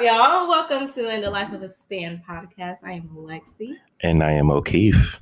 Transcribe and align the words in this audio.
up, 0.00 0.06
y'all? 0.06 0.48
Welcome 0.48 0.88
to 0.88 1.10
In 1.10 1.20
the 1.20 1.30
Life 1.30 1.52
of 1.52 1.62
a 1.62 1.68
Stand 1.68 2.22
podcast. 2.26 2.78
I 2.82 2.92
am 2.92 3.08
Lexii. 3.14 3.74
And 4.00 4.22
I 4.22 4.32
am 4.32 4.46
Okeefe. 4.46 5.20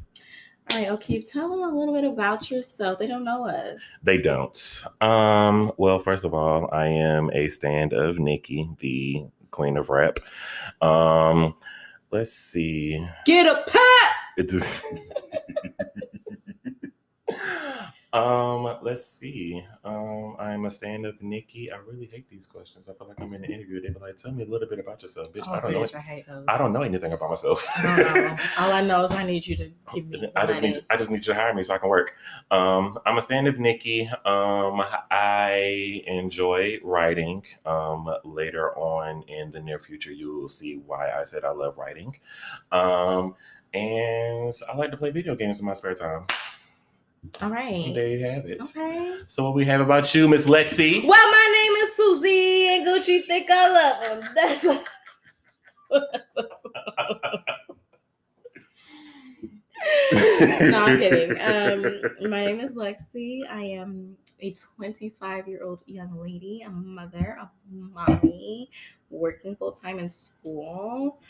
All 0.70 0.78
right, 0.78 0.88
Okeefe, 0.88 1.28
tell 1.28 1.48
them 1.48 1.62
a 1.62 1.76
little 1.76 1.92
bit 1.94 2.04
about 2.04 2.48
yourself. 2.48 2.98
They 3.00 3.08
don't 3.08 3.24
know 3.24 3.44
us. 3.48 3.82
They 4.04 4.18
don't. 4.18 4.84
Um, 5.00 5.72
well, 5.78 5.98
first 5.98 6.24
of 6.24 6.32
all, 6.32 6.68
I 6.72 6.86
am 6.86 7.28
a 7.32 7.48
stand 7.48 7.92
of 7.92 8.20
Nikki, 8.20 8.70
the 8.78 9.24
queen 9.50 9.76
of 9.76 9.90
rap. 9.90 10.20
Um, 10.80 11.56
let's 12.12 12.32
see. 12.32 13.04
Get 13.26 13.46
a 13.46 13.64
pat. 13.68 14.14
Um, 18.10 18.78
let's 18.80 19.04
see. 19.04 19.62
Um, 19.84 20.36
I'm 20.38 20.64
a 20.64 20.70
stand-up 20.70 21.20
Nikki. 21.20 21.70
I 21.70 21.76
really 21.76 22.06
hate 22.06 22.26
these 22.30 22.46
questions. 22.46 22.88
I 22.88 22.94
feel 22.94 23.06
like 23.06 23.20
I'm 23.20 23.34
in 23.34 23.44
an 23.44 23.50
interview. 23.50 23.82
They 23.82 23.90
be 23.90 23.98
like, 23.98 24.16
"Tell 24.16 24.32
me 24.32 24.44
a 24.44 24.46
little 24.46 24.66
bit 24.66 24.78
about 24.78 25.02
yourself, 25.02 25.30
bitch." 25.32 25.44
Oh, 25.46 25.52
I 25.52 25.60
don't 25.60 25.72
know. 25.72 25.86
I 25.94 26.00
hate 26.00 26.26
those. 26.26 26.44
I 26.48 26.56
don't 26.56 26.72
know 26.72 26.80
anything 26.80 27.12
about 27.12 27.28
myself. 27.28 27.66
I. 27.76 28.38
All 28.60 28.72
I 28.72 28.80
know 28.80 29.04
is 29.04 29.12
I 29.12 29.24
need 29.24 29.46
you 29.46 29.56
to 29.56 29.70
give 29.94 30.06
me. 30.06 30.26
I 30.34 30.46
just 30.46 30.62
need 30.62 30.78
I 30.88 30.96
just 30.96 31.10
need 31.10 31.26
you 31.26 31.34
to 31.34 31.34
hire 31.34 31.52
me 31.52 31.62
so 31.62 31.74
I 31.74 31.78
can 31.78 31.90
work. 31.90 32.14
Um, 32.50 32.98
I'm 33.04 33.18
a 33.18 33.20
stand-up 33.20 33.58
Nikki. 33.58 34.06
Um, 34.24 34.82
I 35.10 36.02
enjoy 36.06 36.78
writing. 36.82 37.44
Um, 37.66 38.08
later 38.24 38.74
on 38.78 39.22
in 39.24 39.50
the 39.50 39.60
near 39.60 39.78
future, 39.78 40.12
you 40.12 40.32
will 40.34 40.48
see 40.48 40.76
why 40.76 41.10
I 41.10 41.24
said 41.24 41.44
I 41.44 41.50
love 41.50 41.76
writing. 41.76 42.16
Um, 42.72 43.34
and 43.74 44.50
I 44.72 44.76
like 44.76 44.92
to 44.92 44.96
play 44.96 45.10
video 45.10 45.36
games 45.36 45.60
in 45.60 45.66
my 45.66 45.74
spare 45.74 45.94
time. 45.94 46.26
All 47.42 47.50
right. 47.50 47.92
There 47.94 48.08
you 48.08 48.24
have 48.24 48.46
it. 48.46 48.60
Okay. 48.60 49.18
So 49.26 49.44
what 49.44 49.54
we 49.54 49.64
have 49.64 49.80
about 49.80 50.14
you, 50.14 50.28
Miss 50.28 50.46
Lexii? 50.46 51.04
Well, 51.04 51.30
my 51.30 51.50
name 51.54 51.72
is 51.84 51.96
Susie, 51.96 52.68
and 52.68 52.86
Gucci 52.86 53.24
think 53.26 53.50
I 53.50 53.68
love 53.68 54.06
him. 54.06 54.20
That's 54.34 54.64
no, 60.62 60.84
I'm 60.84 60.98
kidding. 60.98 61.30
Um, 61.40 62.02
my 62.30 62.44
name 62.44 62.60
is 62.60 62.74
Lexii. 62.74 63.48
I 63.48 63.62
am 63.62 64.16
a 64.40 64.52
25 64.52 65.48
year 65.48 65.64
old 65.64 65.80
young 65.86 66.18
lady, 66.20 66.62
a 66.66 66.70
mother, 66.70 67.38
a 67.40 67.48
mommy, 67.70 68.70
working 69.10 69.56
full 69.56 69.72
time 69.72 69.98
in 69.98 70.10
school. 70.10 71.20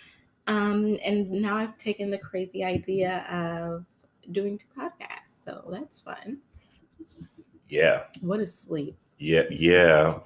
Um, 0.47 0.99
and 1.05 1.31
now 1.31 1.57
I've 1.57 1.77
taken 1.77 2.11
the 2.11 2.19
crazy 2.19 2.65
idea 2.65 3.27
of 3.31 3.85
doing 4.33 4.59
two 4.59 4.67
podcasts. 4.77 5.18
So 5.29 5.65
that's 5.71 6.01
fun. 6.01 6.39
Yeah, 7.69 8.05
What 8.23 8.41
is 8.41 8.55
sleep? 8.59 8.97
yeah, 9.19 9.43
yeah, 9.51 10.21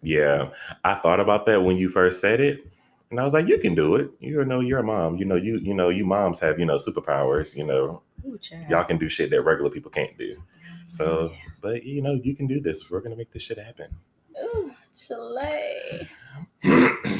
yeah. 0.00 0.50
I 0.84 0.94
thought 0.94 1.20
about 1.20 1.44
that 1.46 1.62
when 1.62 1.76
you 1.76 1.88
first 1.90 2.20
said 2.20 2.40
it, 2.40 2.66
and 3.10 3.20
I 3.20 3.24
was 3.24 3.34
like, 3.34 3.46
"You 3.46 3.58
can 3.58 3.74
do 3.74 3.96
it. 3.96 4.10
You 4.20 4.42
know, 4.46 4.60
you're 4.60 4.78
a 4.78 4.82
mom. 4.82 5.16
You 5.16 5.26
know, 5.26 5.34
you 5.36 5.58
you 5.58 5.74
know, 5.74 5.90
you 5.90 6.06
moms 6.06 6.40
have 6.40 6.58
you 6.58 6.64
know 6.64 6.76
superpowers. 6.76 7.54
You 7.56 7.64
know, 7.64 8.02
Ooh, 8.26 8.38
y'all 8.70 8.84
can 8.84 8.96
do 8.96 9.08
shit 9.10 9.30
that 9.30 9.42
regular 9.42 9.70
people 9.70 9.90
can't 9.90 10.16
do. 10.16 10.36
Mm, 10.36 10.42
so, 10.88 11.30
Yeah. 11.30 11.36
but 11.60 11.84
you 11.84 12.00
know, 12.00 12.12
you 12.22 12.34
can 12.34 12.46
do 12.46 12.58
this. 12.60 12.90
We're 12.90 13.00
gonna 13.00 13.16
make 13.16 13.32
this 13.32 13.42
shit 13.42 13.58
happen." 13.58 13.94
Ooh, 14.42 14.72
Chile. 14.94 16.08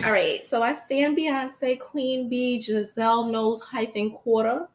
All 0.05 0.13
right, 0.13 0.47
so 0.47 0.63
I 0.63 0.73
stand 0.75 1.17
Beyonce, 1.17 1.79
Queen 1.79 2.29
Bey, 2.31 2.59
Giselle 2.61 3.25
Knowles 3.25 3.63
hyphen 3.63 4.17
Carter, 4.25 4.69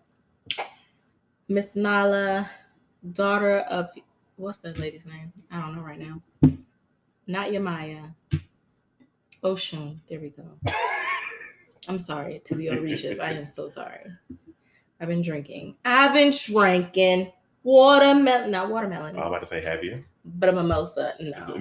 Miss 1.53 1.75
Nala, 1.75 2.49
daughter 3.11 3.59
of 3.59 3.91
what's 4.37 4.57
that 4.63 4.79
lady's 4.79 5.05
name? 5.05 5.31
I 5.51 5.61
don't 5.61 5.75
know 5.75 5.83
right 5.83 5.99
now. 5.99 6.19
Not 7.27 7.49
Yemaya. 7.49 8.15
Oshun. 9.43 9.99
There 10.09 10.19
we 10.19 10.29
go. 10.29 10.45
I'm 11.87 11.99
sorry 11.99 12.41
to 12.45 12.55
the 12.55 12.69
Orishas. 12.69 13.19
I 13.19 13.33
am 13.33 13.45
so 13.45 13.67
sorry. 13.67 13.99
I've 14.99 15.07
been 15.07 15.21
drinking. 15.21 15.75
I've 15.85 16.15
been 16.15 16.33
drinking 16.35 17.31
watermelon, 17.61 18.49
not 18.49 18.71
watermelon, 18.71 19.15
oh, 19.15 19.21
I'm 19.21 19.27
about 19.27 19.41
to 19.41 19.45
say, 19.45 19.63
have 19.63 19.83
you? 19.83 20.03
but 20.25 20.49
a 20.49 20.53
mimosa. 20.53 21.13
No, 21.19 21.45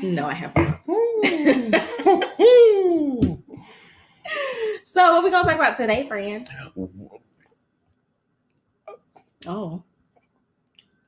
no, 0.00 0.28
I 0.28 0.34
have 0.34 0.54
not. 0.54 0.80
So, 4.82 5.14
what 5.14 5.24
we 5.24 5.30
gonna 5.30 5.44
talk 5.44 5.56
about 5.56 5.76
today, 5.76 6.06
friend? 6.06 6.48
Oh, 9.46 9.82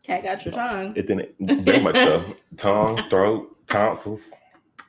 cat 0.03 0.23
got 0.23 0.45
your 0.45 0.55
tongue. 0.55 0.93
It 0.97 1.07
didn't 1.07 1.65
very 1.65 1.81
much 1.81 1.97
so. 1.97 2.37
Tongue, 2.57 3.09
throat, 3.11 3.57
tonsils, 3.67 4.35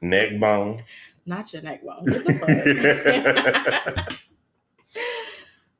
neck 0.01 0.39
bone. 0.39 0.83
Not 1.25 1.51
your 1.53 1.61
neck 1.61 1.83
bone. 1.83 1.97
What 2.01 2.25
the 2.25 4.03
fuck? 4.05 4.99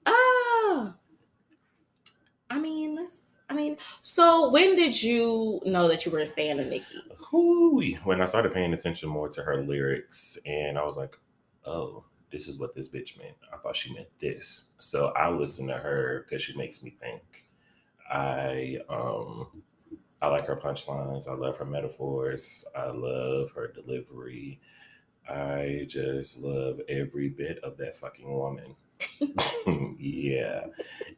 oh, 0.05 0.93
I 2.49 2.59
mean, 2.59 2.95
let's. 2.95 3.39
I 3.49 3.53
mean, 3.53 3.77
so 4.01 4.49
when 4.49 4.75
did 4.75 5.01
you 5.01 5.61
know 5.65 5.87
that 5.87 6.05
you 6.05 6.11
were 6.11 6.19
a 6.19 6.25
stand 6.25 6.59
of 6.59 6.67
Nikki? 6.67 7.01
Hooey. 7.17 7.93
When 8.03 8.21
I 8.21 8.25
started 8.25 8.51
paying 8.51 8.73
attention 8.73 9.07
more 9.07 9.29
to 9.29 9.41
her 9.41 9.63
lyrics, 9.63 10.37
and 10.45 10.77
I 10.77 10.83
was 10.83 10.97
like, 10.97 11.17
oh, 11.65 12.03
this 12.31 12.47
is 12.47 12.59
what 12.59 12.75
this 12.75 12.87
bitch 12.87 13.17
meant. 13.17 13.35
I 13.53 13.57
thought 13.57 13.75
she 13.75 13.93
meant 13.93 14.09
this. 14.19 14.71
So 14.79 15.07
I 15.15 15.29
listen 15.29 15.67
to 15.67 15.77
her 15.77 16.23
because 16.25 16.41
she 16.41 16.57
makes 16.57 16.83
me 16.83 16.91
think. 16.99 17.21
I 18.09 18.77
um 18.89 19.63
I 20.21 20.27
like 20.29 20.47
her 20.47 20.55
punchlines. 20.55 21.27
I 21.27 21.33
love 21.33 21.57
her 21.57 21.65
metaphors. 21.65 22.65
I 22.75 22.87
love 22.87 23.51
her 23.51 23.67
delivery. 23.67 24.59
I 25.29 25.85
just 25.87 26.39
love 26.39 26.79
every 26.87 27.29
bit 27.29 27.59
of 27.59 27.77
that 27.77 27.95
fucking 27.95 28.31
woman. 28.31 28.75
yeah. 29.99 30.65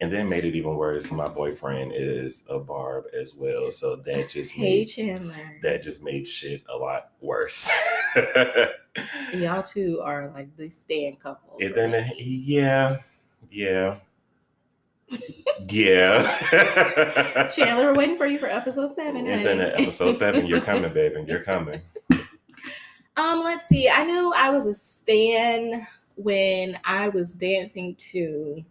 And 0.01 0.11
then 0.11 0.27
made 0.27 0.43
it 0.43 0.55
even 0.55 0.75
worse. 0.75 1.11
My 1.11 1.27
boyfriend 1.27 1.93
is 1.95 2.43
a 2.49 2.59
barb 2.59 3.05
as 3.13 3.33
well. 3.35 3.71
So 3.71 3.95
that 3.97 4.29
just 4.29 4.51
Hey 4.51 4.79
made 4.79 4.85
Chandler, 4.85 5.59
that 5.61 5.81
just 5.81 6.03
made 6.03 6.27
shit 6.27 6.63
a 6.69 6.77
lot 6.77 7.11
worse. 7.21 7.71
y'all 9.33 9.63
two 9.63 10.01
are 10.03 10.29
like 10.29 10.55
the 10.57 10.69
stand 10.69 11.19
couple. 11.19 11.57
and 11.59 11.75
then, 11.75 11.91
Nikki. 11.91 12.23
yeah, 12.45 12.97
yeah, 13.49 13.99
yeah. 15.69 17.49
Chandler, 17.55 17.85
we're 17.85 17.95
waiting 17.95 18.17
for 18.17 18.25
you 18.27 18.38
for 18.38 18.47
episode 18.47 18.93
seven. 18.93 19.27
And 19.27 19.43
then 19.43 19.59
at 19.59 19.79
episode 19.79 20.11
seven, 20.11 20.45
you're 20.45 20.61
coming, 20.61 20.93
baby. 20.93 21.23
You're 21.27 21.43
coming. 21.43 21.81
Um, 23.17 23.43
let's 23.43 23.67
see. 23.67 23.89
I 23.89 24.05
knew 24.05 24.31
I 24.33 24.49
was 24.49 24.65
a 24.65 24.73
stan 24.73 25.85
when 26.15 26.79
I 26.85 27.09
was 27.09 27.33
dancing 27.33 27.95
to 27.95 28.63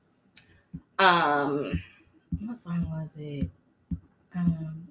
um 0.98 1.82
what 2.46 2.56
song 2.56 2.88
was 2.90 3.14
it? 3.18 3.50
Um 4.34 4.88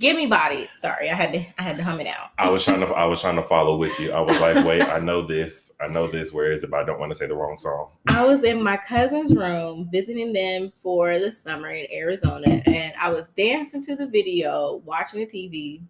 Get 0.00 0.16
Me 0.16 0.26
Bodied. 0.26 0.68
Sorry, 0.76 1.10
I 1.10 1.14
had 1.14 1.32
to 1.32 1.38
I 1.58 1.62
had 1.62 1.76
to 1.76 1.84
hum 1.84 2.00
it 2.00 2.06
out. 2.06 2.30
I 2.38 2.50
was 2.50 2.64
trying 2.64 2.80
to 2.80 2.86
I 2.86 3.04
was 3.04 3.20
trying 3.20 3.36
to 3.36 3.42
follow 3.42 3.76
with 3.76 3.98
you. 3.98 4.12
I 4.12 4.20
was 4.20 4.38
like, 4.40 4.64
wait, 4.64 4.82
I 4.82 4.98
know 4.98 5.22
this. 5.22 5.72
I 5.80 5.88
know 5.88 6.06
this. 6.10 6.32
Where 6.32 6.50
is 6.50 6.64
it? 6.64 6.70
But 6.70 6.80
I 6.80 6.84
don't 6.84 6.98
want 6.98 7.12
to 7.12 7.16
say 7.16 7.26
the 7.26 7.34
wrong 7.34 7.56
song. 7.56 7.90
I 8.08 8.24
was 8.24 8.42
in 8.44 8.62
my 8.62 8.76
cousin's 8.76 9.34
room 9.34 9.88
visiting 9.90 10.32
them 10.32 10.72
for 10.82 11.18
the 11.18 11.30
summer 11.30 11.70
in 11.70 11.86
Arizona, 11.92 12.62
and 12.66 12.92
I 13.00 13.10
was 13.10 13.30
dancing 13.30 13.82
to 13.84 13.96
the 13.96 14.06
video, 14.06 14.82
watching 14.84 15.20
the 15.20 15.26
TV, 15.26 15.80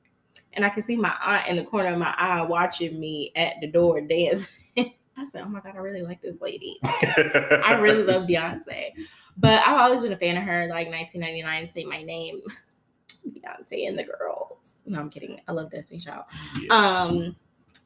and 0.52 0.64
I 0.64 0.68
could 0.68 0.84
see 0.84 0.96
my 0.96 1.14
aunt 1.24 1.48
in 1.48 1.56
the 1.56 1.64
corner 1.64 1.92
of 1.92 1.98
my 1.98 2.14
eye 2.16 2.42
watching 2.42 3.00
me 3.00 3.32
at 3.34 3.54
the 3.60 3.66
door 3.66 4.00
dancing. 4.00 4.52
I 5.16 5.24
said, 5.24 5.44
"Oh 5.44 5.48
my 5.48 5.60
god, 5.60 5.74
I 5.76 5.78
really 5.78 6.02
like 6.02 6.20
this 6.20 6.40
lady. 6.40 6.78
I 6.84 7.78
really 7.80 8.02
love 8.02 8.26
Beyonce." 8.26 8.90
But 9.36 9.66
I've 9.66 9.80
always 9.80 10.02
been 10.02 10.12
a 10.12 10.16
fan 10.16 10.36
of 10.36 10.44
her. 10.44 10.68
Like 10.68 10.88
1999, 10.88 11.70
say 11.70 11.84
my 11.84 12.02
name, 12.02 12.40
Beyonce 13.26 13.88
and 13.88 13.98
the 13.98 14.04
girls. 14.04 14.82
No, 14.86 15.00
I'm 15.00 15.10
kidding. 15.10 15.40
I 15.48 15.52
love 15.52 15.70
Destiny 15.70 16.00
Child. 16.00 16.24
Yeah. 16.60 16.74
Um, 16.74 17.36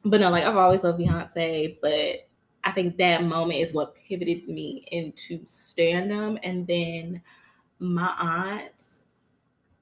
but 0.05 0.21
no, 0.21 0.29
like 0.29 0.45
I've 0.45 0.57
always 0.57 0.83
loved 0.83 0.99
Beyonce, 0.99 1.77
but 1.81 2.27
I 2.63 2.71
think 2.71 2.97
that 2.97 3.23
moment 3.23 3.59
is 3.59 3.73
what 3.73 3.95
pivoted 3.95 4.47
me 4.47 4.85
into 4.91 5.45
stand-up. 5.45 6.39
And 6.43 6.67
then 6.67 7.21
my 7.79 8.13
aunt, 8.19 9.01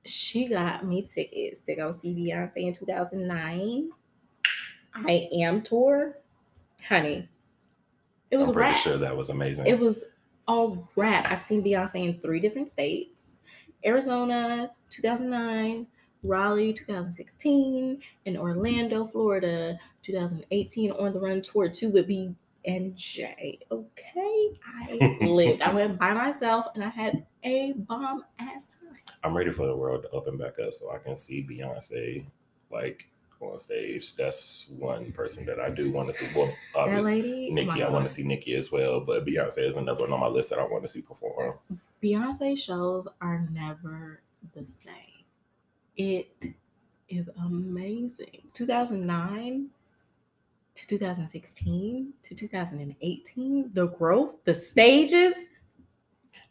she 0.06 0.48
got 0.48 0.86
me 0.86 1.02
tickets 1.02 1.62
to 1.62 1.76
go 1.76 1.92
see 1.92 2.16
Beyonce 2.16 2.58
in 2.58 2.74
2009. 2.74 3.90
I 4.96 5.30
am 5.34 5.62
tour, 5.62 6.18
honey. 6.88 7.28
It 8.32 8.38
was 8.38 8.50
I'm 8.50 8.54
pretty 8.54 8.72
wrap. 8.72 8.78
sure 8.78 8.98
that 8.98 9.16
was 9.16 9.30
amazing. 9.30 9.68
It 9.68 9.80
was 9.80 10.06
all 10.48 10.90
rap. 10.96 11.28
I've 11.30 11.42
seen 11.42 11.64
Beyonce 11.64 12.04
in 12.04 12.20
three 12.20 12.40
different 12.40 12.70
states 12.70 13.40
Arizona, 13.86 14.72
2009, 14.90 15.88
Raleigh, 16.24 16.74
2016, 16.74 18.02
and 18.26 18.38
Orlando, 18.38 19.06
Florida, 19.06 19.78
2018 20.04 20.92
on 20.92 21.14
the 21.14 21.20
run 21.20 21.42
tour 21.42 21.70
two 21.70 21.90
with 21.90 22.10
and 22.66 22.96
Jay. 22.96 23.60
Okay, 23.72 24.60
I 24.66 25.18
lived. 25.22 25.62
I 25.62 25.74
went 25.74 25.98
by 25.98 26.14
myself, 26.14 26.68
and 26.76 26.84
I 26.84 26.90
had 26.90 27.26
a 27.44 27.74
bomb 27.74 28.26
ass 28.40 28.68
time. 28.68 28.98
I'm 29.24 29.36
ready 29.36 29.52
for 29.52 29.66
the 29.66 29.76
world 29.76 30.04
to 30.04 30.10
open 30.10 30.38
back 30.38 30.60
up 30.60 30.74
so 30.74 30.92
I 30.92 30.98
can 30.98 31.16
see 31.16 31.48
Beyonce 31.50 32.26
like 32.70 33.10
on 33.40 33.60
stage. 33.60 34.16
That's 34.16 34.68
one 34.70 35.12
person 35.12 35.46
that 35.46 35.60
I 35.60 35.70
do 35.70 35.92
want 35.92 36.10
to 36.10 36.14
see. 36.14 36.28
Well, 36.36 36.54
obviously 36.76 37.50
Nikki, 37.52 37.84
I 37.84 37.90
want 37.90 38.06
to 38.06 38.12
see 38.12 38.24
Nikki 38.24 38.56
as 38.56 38.72
well, 38.72 39.00
but 39.00 39.26
Beyonce 39.26 39.60
is 39.60 39.78
another 39.78 40.02
one 40.02 40.14
on 40.14 40.20
my 40.20 40.28
list 40.28 40.50
that 40.50 40.60
I 40.60 40.66
want 40.66 40.84
to 40.84 40.88
see 40.88 41.02
perform. 41.02 41.56
Beyonce 42.04 42.58
shows 42.58 43.08
are 43.22 43.48
never 43.52 44.22
the 44.54 44.68
same. 44.68 44.94
It 45.96 46.48
is 47.10 47.30
amazing. 47.44 48.44
2009 48.54 49.70
to 50.76 50.88
2016 50.88 52.14
to 52.28 52.36
2018, 52.36 53.72
the 53.74 53.88
growth, 53.88 54.36
the 54.44 54.54
stages. 54.54 55.48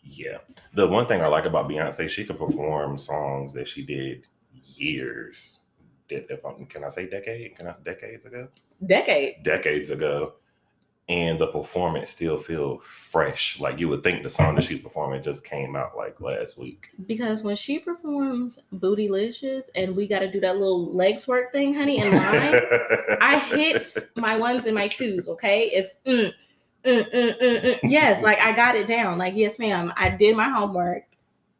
Yeah. 0.03 0.39
The 0.75 0.87
one 0.87 1.07
thing 1.07 1.23
I 1.23 1.27
like 1.29 1.45
about 1.45 1.69
Beyonce, 1.69 2.09
she 2.09 2.25
could 2.25 2.39
perform 2.39 2.99
songs 2.99 3.53
that 3.53 3.69
she 3.69 3.85
did 3.85 4.27
years. 4.53 5.61
Did 6.09 6.27
if 6.31 6.45
I'm, 6.45 6.67
can 6.67 6.85
I 6.85 6.89
say 6.89 7.09
decade? 7.09 7.57
Can 7.57 7.69
I 7.69 7.75
decades 7.85 8.25
ago? 8.25 8.49
Decade. 8.85 9.43
Decades 9.43 9.91
ago. 9.91 10.35
And 11.09 11.39
the 11.39 11.47
performance 11.47 12.11
still 12.11 12.37
feel 12.37 12.79
fresh. 12.79 13.61
Like 13.61 13.79
you 13.79 13.89
would 13.89 14.03
think 14.03 14.25
the 14.25 14.31
song 14.31 14.57
that 14.57 14.65
she's 14.65 14.81
performing 14.81 15.23
just 15.23 15.45
came 15.45 15.77
out 15.77 15.97
like 15.97 16.21
last 16.21 16.59
week. 16.59 16.91
Because 17.07 17.45
when 17.45 17.55
she 17.55 17.79
performs 17.79 18.59
Bootylicious 18.75 19.71
and 19.77 19.95
we 19.95 20.09
got 20.09 20.19
to 20.21 20.31
do 20.31 20.41
that 20.41 20.57
little 20.59 20.93
legs 20.93 21.29
work 21.29 21.53
thing, 21.53 21.75
honey, 21.75 22.01
in 22.01 22.11
line, 22.11 22.61
I 23.21 23.39
hit 23.53 23.97
my 24.17 24.37
ones 24.37 24.67
and 24.67 24.75
my 24.75 24.89
twos, 24.89 25.29
okay? 25.29 25.71
It's 25.73 25.95
mm, 26.05 26.33
mm, 26.85 27.13
mm, 27.13 27.39
mm, 27.41 27.63
mm. 27.63 27.79
yes, 27.85 28.25
like 28.25 28.41
I 28.41 28.51
got 28.51 28.75
it 28.75 28.89
down. 28.89 29.17
Like, 29.17 29.35
yes, 29.37 29.61
ma'am, 29.61 29.93
I 29.97 30.09
did 30.09 30.37
my 30.37 30.49
homework. 30.49 31.05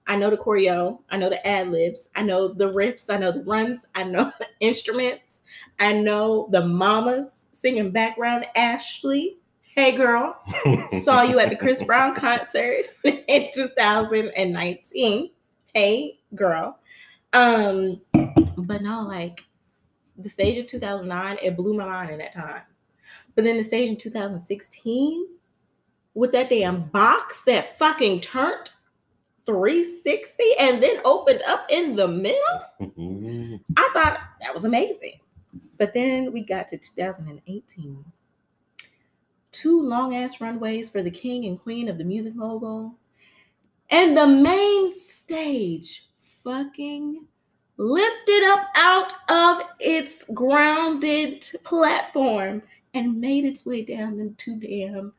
I 0.09 0.17
know 0.17 0.31
the 0.31 0.37
choreo, 0.37 1.01
I 1.11 1.17
know 1.17 1.29
the 1.29 1.45
ad 1.47 1.71
libs, 1.73 2.11
I 2.15 2.23
know 2.23 2.49
the 2.49 2.71
riffs, 2.71 3.13
I 3.13 3.17
know 3.17 3.33
the 3.33 3.43
runs, 3.43 3.89
I 3.95 4.05
know 4.05 4.33
the 4.39 4.47
instruments, 4.61 5.43
I 5.79 5.93
know 5.93 6.49
the 6.51 6.65
mamas 6.65 7.49
singing 7.53 7.91
background. 7.91 8.47
Ashley, 8.55 9.39
hey 9.63 9.93
girl, 9.93 10.37
saw 11.03 11.23
you 11.23 11.39
at 11.39 11.51
the 11.51 11.57
Chris 11.57 11.83
Brown 11.83 12.15
concert 12.15 12.87
in 13.05 13.51
2019. 13.55 15.31
Hey 15.75 16.19
girl. 16.35 16.79
Um, 17.33 18.01
but 18.57 18.83
no, 18.83 19.03
like 19.03 19.45
the 20.17 20.29
stage 20.29 20.59
of 20.59 20.67
2009, 20.67 21.39
it 21.43 21.57
blew 21.57 21.75
my 21.75 21.85
mind 21.85 22.11
in 22.11 22.19
that 22.19 22.33
time. 22.33 22.63
But 23.35 23.45
then 23.45 23.59
the 23.59 23.65
stage 23.65 23.91
in 23.91 23.97
2016 23.97 25.27
with 26.15 26.33
that 26.33 26.49
damn 26.49 26.85
box 26.85 27.45
that 27.45 27.79
fucking 27.79 28.21
turned 28.21 28.71
360 29.45 30.43
and 30.59 30.83
then 30.83 30.97
opened 31.05 31.43
up 31.47 31.67
in 31.69 31.95
the 31.95 32.09
middle. 32.09 32.41
I 33.77 33.91
thought 33.93 34.19
that 34.41 34.55
was 34.55 34.65
amazing. 34.65 35.21
But 35.79 35.95
then 35.95 36.33
we 36.33 36.43
got 36.43 36.69
to 36.69 36.79
2018. 36.79 38.05
Two 39.53 39.83
long 39.83 40.15
ass 40.15 40.41
runways 40.41 40.91
for 40.91 41.03
the 41.03 41.11
king 41.11 41.45
and 41.45 41.61
queen 41.61 41.89
of 41.89 41.99
the 41.99 42.05
music 42.05 42.35
mogul. 42.35 42.95
And 43.91 44.17
the 44.17 44.27
main 44.27 44.93
stage 44.93 46.09
fucking 46.19 47.27
lifted 47.77 48.43
up 48.45 48.67
out 48.75 49.13
of 49.29 49.63
its 49.79 50.29
grounded 50.33 51.45
platform 51.65 52.63
and 52.95 53.21
made 53.21 53.45
its 53.45 53.65
way 53.67 53.83
down 53.83 54.17
them 54.17 54.35
two 54.37 54.57
damn 54.57 55.13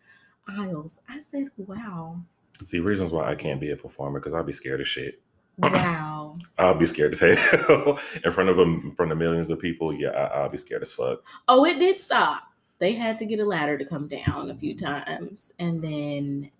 aisles. 0.47 0.99
I 1.07 1.19
said, 1.19 1.49
wow, 1.57 2.21
See, 2.63 2.79
reasons 2.79 3.11
why 3.11 3.29
I 3.29 3.35
can't 3.35 3.61
be 3.61 3.71
a 3.71 3.75
performer 3.75 4.19
because 4.19 4.33
I'd 4.33 4.45
be 4.45 4.53
scared 4.53 4.81
of 4.81 4.87
shit. 4.87 5.21
Wow. 5.57 6.37
I'll 6.57 6.73
be 6.73 6.85
scared 6.85 7.11
to 7.11 7.17
say 7.17 7.31
in 8.25 8.31
front 8.31 8.49
of 8.49 8.57
them, 8.57 8.81
in 8.85 8.91
front 8.91 9.11
of 9.11 9.17
millions 9.17 9.49
of 9.49 9.59
people. 9.59 9.93
Yeah, 9.93 10.09
I, 10.09 10.41
I'll 10.41 10.49
be 10.49 10.57
scared 10.57 10.81
as 10.81 10.93
fuck. 10.93 11.23
Oh, 11.47 11.65
it 11.65 11.79
did 11.79 11.97
stop. 11.99 12.43
They 12.79 12.93
had 12.93 13.17
to 13.19 13.25
get 13.25 13.39
a 13.39 13.45
ladder 13.45 13.77
to 13.77 13.85
come 13.85 14.07
down 14.07 14.51
a 14.51 14.55
few 14.55 14.75
times. 14.75 15.53
And 15.59 15.81
then 15.81 16.51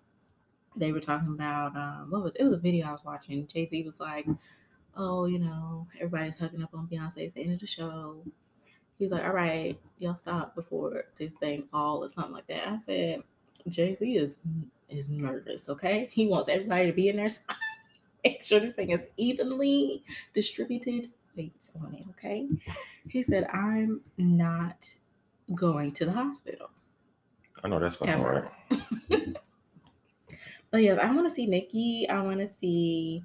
they 0.76 0.92
were 0.92 1.00
talking 1.00 1.28
about 1.28 1.76
um 1.76 2.06
what 2.10 2.22
was 2.22 2.36
it 2.36 2.44
was 2.44 2.54
a 2.54 2.58
video 2.58 2.86
I 2.86 2.92
was 2.92 3.04
watching. 3.04 3.46
Jay-Z 3.46 3.82
was 3.84 4.00
like, 4.00 4.26
Oh, 4.96 5.26
you 5.26 5.38
know, 5.38 5.86
everybody's 5.96 6.38
hugging 6.38 6.62
up 6.62 6.74
on 6.74 6.88
Beyonce 6.88 7.26
at 7.26 7.34
the 7.34 7.42
end 7.42 7.52
of 7.52 7.60
the 7.60 7.66
show. 7.66 8.22
He's 8.98 9.12
like, 9.12 9.24
All 9.24 9.32
right, 9.32 9.78
y'all 9.98 10.16
stop 10.16 10.54
before 10.54 11.04
this 11.18 11.34
thing 11.34 11.64
fall 11.70 12.04
or 12.04 12.08
something 12.08 12.32
like 12.32 12.46
that. 12.48 12.68
I 12.68 12.78
said, 12.78 13.22
Jay-Z 13.68 14.16
is 14.16 14.40
is 14.88 15.10
nervous, 15.10 15.68
okay? 15.68 16.08
He 16.12 16.26
wants 16.26 16.48
everybody 16.48 16.86
to 16.86 16.92
be 16.92 17.08
in 17.08 17.16
their 17.16 17.28
spot. 17.28 17.56
Make 18.24 18.42
sure 18.42 18.60
this 18.60 18.74
thing 18.74 18.90
is 18.90 19.08
evenly 19.16 20.02
distributed 20.34 21.10
weight 21.36 21.68
on 21.80 21.94
it, 21.94 22.04
okay? 22.10 22.48
He 23.08 23.22
said, 23.22 23.44
I'm 23.52 24.00
not 24.18 24.92
going 25.54 25.92
to 25.92 26.04
the 26.04 26.12
hospital. 26.12 26.70
I 27.64 27.68
know 27.68 27.78
that's 27.78 27.96
fucking 27.96 28.14
Ever. 28.14 28.50
right. 28.70 29.36
But 30.70 30.82
yes, 30.82 30.98
I 31.02 31.10
want 31.14 31.26
to 31.26 31.34
see 31.34 31.46
Nikki. 31.46 32.06
I 32.10 32.20
want 32.20 32.40
to 32.40 32.46
see 32.46 33.24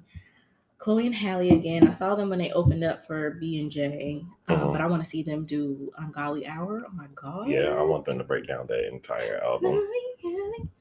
Chloe 0.78 1.04
and 1.06 1.14
Halle 1.14 1.50
again. 1.50 1.86
I 1.86 1.90
saw 1.90 2.14
them 2.14 2.30
when 2.30 2.38
they 2.38 2.50
opened 2.52 2.82
up 2.84 3.06
for 3.06 3.32
B 3.32 3.60
and 3.60 3.70
J, 3.70 4.24
uh, 4.48 4.54
Mhm. 4.56 4.72
but 4.72 4.80
I 4.80 4.86
want 4.86 5.04
to 5.04 5.08
see 5.08 5.22
them 5.22 5.44
do 5.44 5.92
Ungodly 5.98 6.46
Hour. 6.46 6.84
Oh 6.88 6.92
my 6.94 7.06
god! 7.14 7.48
Yeah, 7.48 7.74
I 7.74 7.82
want 7.82 8.06
them 8.06 8.16
to 8.16 8.24
break 8.24 8.46
down 8.46 8.66
that 8.68 8.88
entire 8.90 9.42
album. 9.44 9.78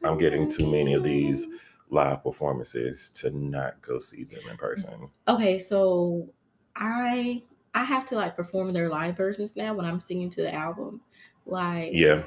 I'm 0.05 0.17
getting 0.17 0.49
too 0.49 0.69
many 0.71 0.93
of 0.93 1.03
these 1.03 1.47
live 1.89 2.23
performances 2.23 3.09
to 3.09 3.29
not 3.31 3.81
go 3.81 3.99
see 3.99 4.23
them 4.23 4.41
in 4.49 4.57
person. 4.57 5.09
Okay, 5.27 5.57
so 5.57 6.29
I 6.75 7.43
I 7.73 7.83
have 7.83 8.05
to 8.07 8.15
like 8.15 8.35
perform 8.35 8.73
their 8.73 8.89
live 8.89 9.17
versions 9.17 9.55
now 9.55 9.73
when 9.73 9.85
I'm 9.85 9.99
singing 9.99 10.29
to 10.31 10.41
the 10.41 10.53
album. 10.53 11.01
Like 11.45 11.91
Yeah. 11.93 12.23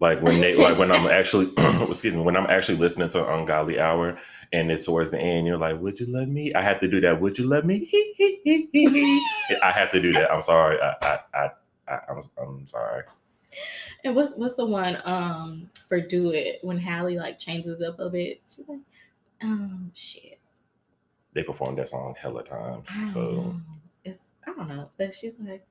Like 0.00 0.20
when 0.22 0.40
they 0.40 0.56
like 0.56 0.76
when 0.78 0.90
I'm 0.90 1.06
actually 1.10 1.52
excuse 1.88 2.14
me, 2.14 2.22
when 2.22 2.36
I'm 2.36 2.46
actually 2.46 2.78
listening 2.78 3.08
to 3.10 3.32
Ungodly 3.32 3.78
Hour 3.80 4.18
and 4.52 4.70
it's 4.70 4.86
towards 4.86 5.10
the 5.10 5.18
end, 5.18 5.46
you're 5.46 5.58
like, 5.58 5.80
Would 5.80 6.00
you 6.00 6.06
let 6.12 6.28
me? 6.28 6.52
I 6.54 6.62
have 6.62 6.80
to 6.80 6.88
do 6.88 7.00
that. 7.00 7.20
Would 7.20 7.38
you 7.38 7.46
let 7.46 7.64
me? 7.64 7.88
I 9.62 9.70
have 9.70 9.90
to 9.92 10.00
do 10.00 10.12
that. 10.12 10.32
I'm 10.32 10.42
sorry. 10.42 10.78
I 10.80 10.94
I 11.02 11.18
I, 11.34 11.50
I 11.88 11.98
I'm, 12.08 12.20
I'm 12.40 12.66
sorry. 12.66 13.04
And 14.04 14.14
what's 14.14 14.34
what's 14.34 14.54
the 14.54 14.66
one 14.66 14.98
um 15.04 15.70
for 15.88 16.00
Do 16.00 16.30
It 16.32 16.58
when 16.62 16.78
Halle 16.78 17.16
like 17.16 17.38
changes 17.38 17.80
up 17.82 17.98
a 18.00 18.10
bit? 18.10 18.40
She's 18.54 18.68
like, 18.68 18.80
um 19.42 19.90
shit. 19.94 20.38
They 21.32 21.42
performed 21.42 21.78
that 21.78 21.88
song 21.88 22.14
hella 22.18 22.44
times. 22.44 22.88
I 22.92 22.96
don't 22.98 23.06
So 23.06 23.20
know. 23.32 23.54
it's 24.04 24.30
I 24.46 24.52
don't 24.52 24.68
know, 24.68 24.90
but 24.98 25.14
she's 25.14 25.36
like, 25.40 25.66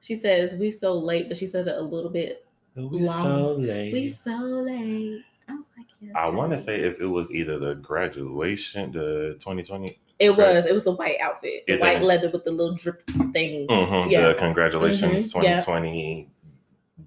she 0.00 0.14
says 0.14 0.54
we 0.54 0.70
so 0.70 0.94
late, 0.98 1.28
but 1.28 1.36
she 1.36 1.46
said 1.46 1.66
it 1.66 1.76
a 1.76 1.82
little 1.82 2.10
bit. 2.10 2.46
we 2.76 2.82
Long. 2.84 3.22
so 3.24 3.52
late. 3.58 3.92
We 3.92 4.06
so 4.06 4.32
late. 4.38 5.22
I 5.48 5.54
was 5.54 5.72
like, 5.76 5.86
yes. 6.00 6.12
I 6.14 6.28
want 6.28 6.52
to 6.52 6.56
say 6.58 6.80
if 6.80 7.00
it 7.00 7.06
was 7.06 7.32
either 7.32 7.58
the 7.58 7.74
graduation, 7.74 8.92
the 8.92 9.34
2020, 9.40 9.98
it 10.20 10.34
Gra- 10.34 10.54
was. 10.54 10.66
It 10.66 10.72
was 10.72 10.84
the 10.84 10.92
white 10.92 11.16
outfit, 11.20 11.64
the 11.66 11.74
It 11.74 11.80
white 11.80 11.98
did. 11.98 12.04
leather 12.06 12.30
with 12.30 12.44
the 12.44 12.52
little 12.52 12.76
drip 12.76 13.04
thing. 13.32 13.66
mhm, 13.66 14.08
Yeah. 14.10 14.28
the 14.28 14.34
congratulations 14.34 15.32
Mhm, 15.34 15.42
yeah. 15.42 15.58
2020, 15.58 16.30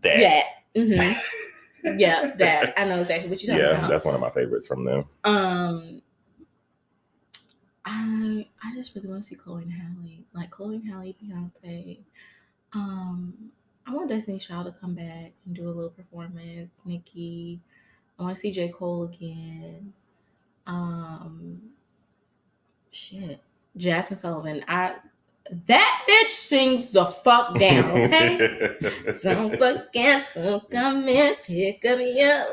that. 0.01 0.19
Yeah. 0.19 0.43
Hmm 0.75 1.13
yeah, 1.97 2.33
that. 2.37 2.73
I 2.77 2.85
know 2.87 2.99
exactly 2.99 3.29
what 3.29 3.41
you're 3.41 3.55
talking 3.55 3.65
Yeah, 3.65 3.77
about. 3.77 3.89
that's 3.89 4.05
one 4.05 4.15
of 4.15 4.21
my 4.21 4.29
favorites 4.29 4.67
from 4.67 4.83
them. 4.85 5.05
Um, 5.23 6.01
I 7.85 8.47
I 8.63 8.73
just 8.75 8.95
really 8.95 9.07
want 9.07 9.21
to 9.21 9.27
see 9.27 9.35
Chloe 9.35 9.63
and 9.63 9.71
Halle, 9.71 10.25
like 10.33 10.49
Chloe 10.51 10.75
and 10.77 10.87
Halle, 10.87 11.15
Beyonce. 11.23 11.99
Um, 12.73 13.51
I 13.85 13.93
want 13.93 14.09
Destiny's 14.09 14.43
Child 14.45 14.65
to 14.65 14.71
come 14.79 14.95
back 14.95 15.31
and 15.45 15.55
do 15.55 15.65
a 15.65 15.69
little 15.69 15.91
performance. 15.91 16.81
Nicki, 16.85 17.59
I 18.17 18.23
want 18.23 18.35
to 18.35 18.41
see 18.41 18.51
J 18.51 18.69
Cole 18.69 19.03
again. 19.03 19.93
Um, 20.65 21.61
shit, 22.91 23.39
Jazmine 23.77 24.17
Sullivan. 24.17 24.65
I 24.67 24.95
that 25.51 26.05
bitch 26.09 26.29
sings 26.29 26.91
the 26.91 27.05
fuck 27.05 27.57
down. 27.59 27.91
Okay. 27.91 28.77
Don't 29.23 29.55
forget 29.57 30.33
to 30.33 30.61
come 30.71 31.07
and 31.07 31.37
pick 31.43 31.85
up 31.85 31.99
your 31.99 32.45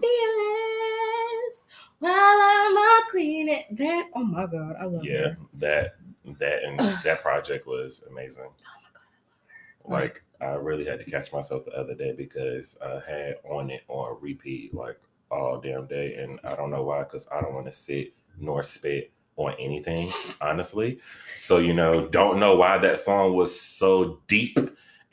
feelings 0.00 1.68
while 2.00 2.12
I'm 2.12 2.76
all 2.76 3.02
cleaning. 3.08 3.64
That 3.72 4.10
oh 4.14 4.24
my 4.24 4.46
god, 4.46 4.76
I 4.80 4.84
love 4.86 5.04
yeah, 5.04 5.28
her. 5.28 5.38
that 5.54 5.96
that 6.38 6.64
and 6.64 6.80
that 7.04 7.22
project 7.22 7.66
was 7.66 8.04
amazing. 8.10 8.44
Oh 8.48 9.90
my 9.90 10.00
god, 10.00 10.02
Like 10.02 10.24
I 10.40 10.54
really 10.54 10.84
had 10.84 10.98
to 10.98 11.08
catch 11.08 11.32
myself 11.32 11.64
the 11.66 11.72
other 11.72 11.94
day 11.94 12.12
because 12.16 12.76
I 12.84 13.00
had 13.08 13.36
on 13.48 13.70
it 13.70 13.84
on 13.86 14.18
repeat 14.20 14.74
like 14.74 14.98
all 15.30 15.60
damn 15.60 15.86
day, 15.86 16.16
and 16.16 16.40
I 16.42 16.56
don't 16.56 16.70
know 16.70 16.82
why 16.82 17.04
because 17.04 17.28
I 17.32 17.40
don't 17.40 17.54
want 17.54 17.66
to 17.66 17.72
sit 17.72 18.14
nor 18.36 18.64
spit 18.64 19.12
on 19.36 19.54
anything, 19.58 20.12
honestly. 20.40 21.00
So 21.36 21.58
you 21.58 21.74
know, 21.74 22.08
don't 22.08 22.38
know 22.38 22.56
why 22.56 22.78
that 22.78 22.98
song 22.98 23.34
was 23.34 23.58
so 23.58 24.20
deep 24.26 24.58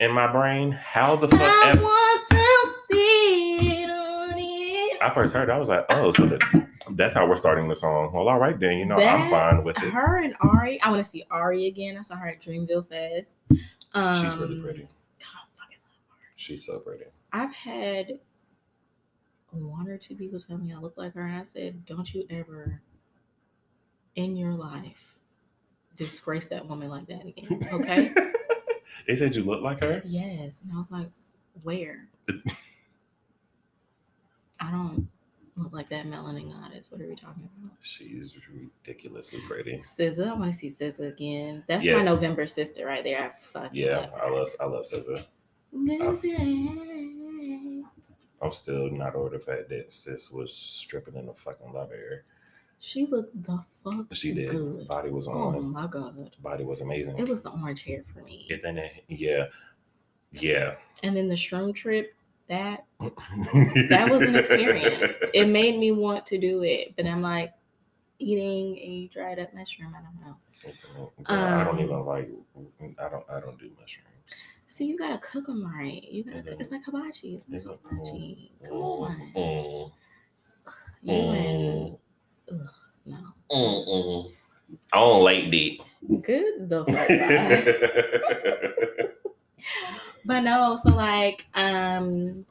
in 0.00 0.12
my 0.12 0.30
brain. 0.30 0.72
How 0.72 1.16
the 1.16 1.28
fuck? 1.28 1.40
I 1.40 1.70
ever- 1.70 1.82
want 1.82 2.28
to 2.30 2.68
see 2.86 3.82
it. 3.84 3.88
I 5.00 5.10
first 5.10 5.32
heard, 5.32 5.48
it, 5.48 5.52
I 5.52 5.58
was 5.58 5.68
like, 5.68 5.86
oh, 5.90 6.12
so 6.12 6.26
that, 6.26 6.66
that's 6.90 7.14
how 7.14 7.26
we're 7.28 7.36
starting 7.36 7.68
the 7.68 7.76
song. 7.76 8.10
Well, 8.12 8.28
all 8.28 8.38
right 8.38 8.58
then. 8.58 8.78
You 8.78 8.86
know, 8.86 9.00
I'm 9.00 9.30
fine 9.30 9.62
with 9.62 9.76
it. 9.78 9.90
Her 9.90 10.18
and 10.22 10.34
Ari. 10.40 10.80
I 10.82 10.90
want 10.90 11.04
to 11.04 11.08
see 11.10 11.24
Ari 11.30 11.66
again. 11.66 11.96
I 11.96 12.02
saw 12.02 12.16
her 12.16 12.28
at 12.28 12.40
Dreamville 12.40 12.86
Fest. 12.86 13.36
Um, 13.94 14.14
She's 14.14 14.36
really 14.36 14.60
pretty. 14.60 14.80
God, 14.80 14.88
I 15.22 15.62
fucking 15.62 15.78
love 16.10 16.18
her. 16.18 16.26
She's 16.36 16.66
so 16.66 16.80
pretty. 16.80 17.04
I've 17.32 17.54
had 17.54 18.18
one 19.50 19.88
or 19.88 19.98
two 19.98 20.14
people 20.14 20.40
tell 20.40 20.58
me 20.58 20.72
I 20.72 20.78
look 20.78 20.96
like 20.96 21.14
her, 21.14 21.24
and 21.26 21.36
I 21.36 21.44
said, 21.44 21.86
"Don't 21.86 22.12
you 22.12 22.26
ever 22.28 22.80
in 24.18 24.36
your 24.36 24.52
life 24.52 24.96
disgrace 25.96 26.48
that 26.48 26.66
woman 26.68 26.88
like 26.88 27.06
that 27.06 27.24
again." 27.26 27.60
Okay? 27.72 28.12
they 29.06 29.16
said 29.16 29.34
you 29.36 29.42
look 29.44 29.62
like 29.62 29.80
her. 29.82 30.02
yes, 30.04 30.62
and 30.62 30.72
I 30.74 30.78
was 30.78 30.90
like, 30.90 31.08
"Where?" 31.62 32.08
I 34.60 34.70
don't 34.70 35.08
look 35.56 35.72
like 35.72 35.88
that 35.90 36.06
melanin 36.06 36.52
goddess. 36.52 36.90
What 36.90 37.00
are 37.00 37.06
we 37.08 37.14
talking 37.14 37.48
about? 37.62 37.72
She's 37.80 38.36
ridiculously 38.52 39.40
pretty. 39.46 39.78
SZA, 39.78 40.28
I 40.30 40.34
want 40.34 40.52
to 40.52 40.58
see 40.58 40.68
SZA 40.68 41.12
again. 41.12 41.64
That's 41.68 41.84
Yes. 41.84 42.04
my 42.04 42.10
November 42.10 42.46
sister 42.46 42.86
right 42.86 43.04
there. 43.04 43.22
I 43.24 43.30
fucking 43.52 43.70
Yeah, 43.80 43.98
love 43.98 44.12
I 44.20 44.30
love 44.30 44.48
I 44.60 44.64
love 44.66 44.84
SZA. 44.84 45.24
Oh. 46.00 47.84
I'm 48.40 48.52
still 48.52 48.90
not 48.90 49.14
over 49.16 49.30
the 49.30 49.38
fact 49.38 49.68
that 49.70 49.92
sis 49.92 50.30
was 50.30 50.52
stripping 50.52 51.16
in 51.16 51.26
the 51.26 51.34
fucking 51.34 51.72
love 51.72 51.90
air. 51.92 52.24
She 52.80 53.06
looked 53.06 53.42
the 53.42 53.62
fuck 53.82 54.06
She 54.14 54.32
did. 54.32 54.50
good. 54.50 54.86
Body 54.86 55.10
was 55.10 55.26
on. 55.26 55.56
Oh 55.56 55.60
my 55.60 55.86
god. 55.86 56.30
Body 56.40 56.64
was 56.64 56.80
amazing. 56.80 57.18
It 57.18 57.28
was 57.28 57.42
the 57.42 57.50
orange 57.50 57.82
hair 57.82 58.04
for 58.14 58.20
me. 58.22 58.48
Then 58.62 58.78
it- 58.78 59.04
yeah, 59.08 59.46
yeah. 60.32 60.76
And 61.02 61.16
then 61.16 61.28
the 61.28 61.34
shroom 61.34 61.74
trip, 61.74 62.14
that 62.48 62.86
that 63.90 64.08
was 64.10 64.22
an 64.22 64.36
experience. 64.36 65.22
it 65.34 65.46
made 65.46 65.78
me 65.78 65.92
want 65.92 66.24
to 66.26 66.38
do 66.38 66.62
it, 66.62 66.94
but 66.96 67.06
I'm 67.06 67.20
like 67.22 67.52
eating 68.18 68.76
a 68.78 69.08
dried 69.12 69.38
up 69.38 69.52
mushroom. 69.54 69.94
I 69.96 70.02
don't 70.02 70.20
know. 70.26 70.36
Girl, 71.24 71.44
I 71.44 71.64
don't 71.64 71.78
Um, 71.78 71.84
even 71.84 72.00
like. 72.04 72.28
I 72.98 73.08
don't. 73.08 73.24
I 73.30 73.40
don't 73.40 73.58
do 73.58 73.70
mushrooms. 73.80 74.42
See, 74.66 74.84
you 74.86 74.98
gotta 74.98 75.18
cook 75.18 75.46
them 75.46 75.64
right. 75.64 76.02
You 76.10 76.24
gotta. 76.24 76.38
Mhm. 76.42 76.60
It's 76.60 76.70
like 76.72 76.84
hibachi. 76.84 77.36
It's 77.36 77.48
like 77.48 77.62
hibachi. 77.62 78.52
Come 78.64 78.72
on. 78.72 79.32
Mm, 79.36 79.92
You 81.02 81.12
and 81.12 81.96
ugh, 82.50 82.68
no. 83.06 83.16
mm, 83.50 83.88
mm. 83.88 84.30
I 84.92 84.96
don't 84.98 85.24
like 85.24 85.50
that. 85.50 85.78
Good 86.22 86.68
the 86.68 86.84
fuck. 86.88 87.08
But 90.24 90.40
no, 90.40 90.76
so 90.76 90.90
like, 90.90 91.46
um, 91.54 92.44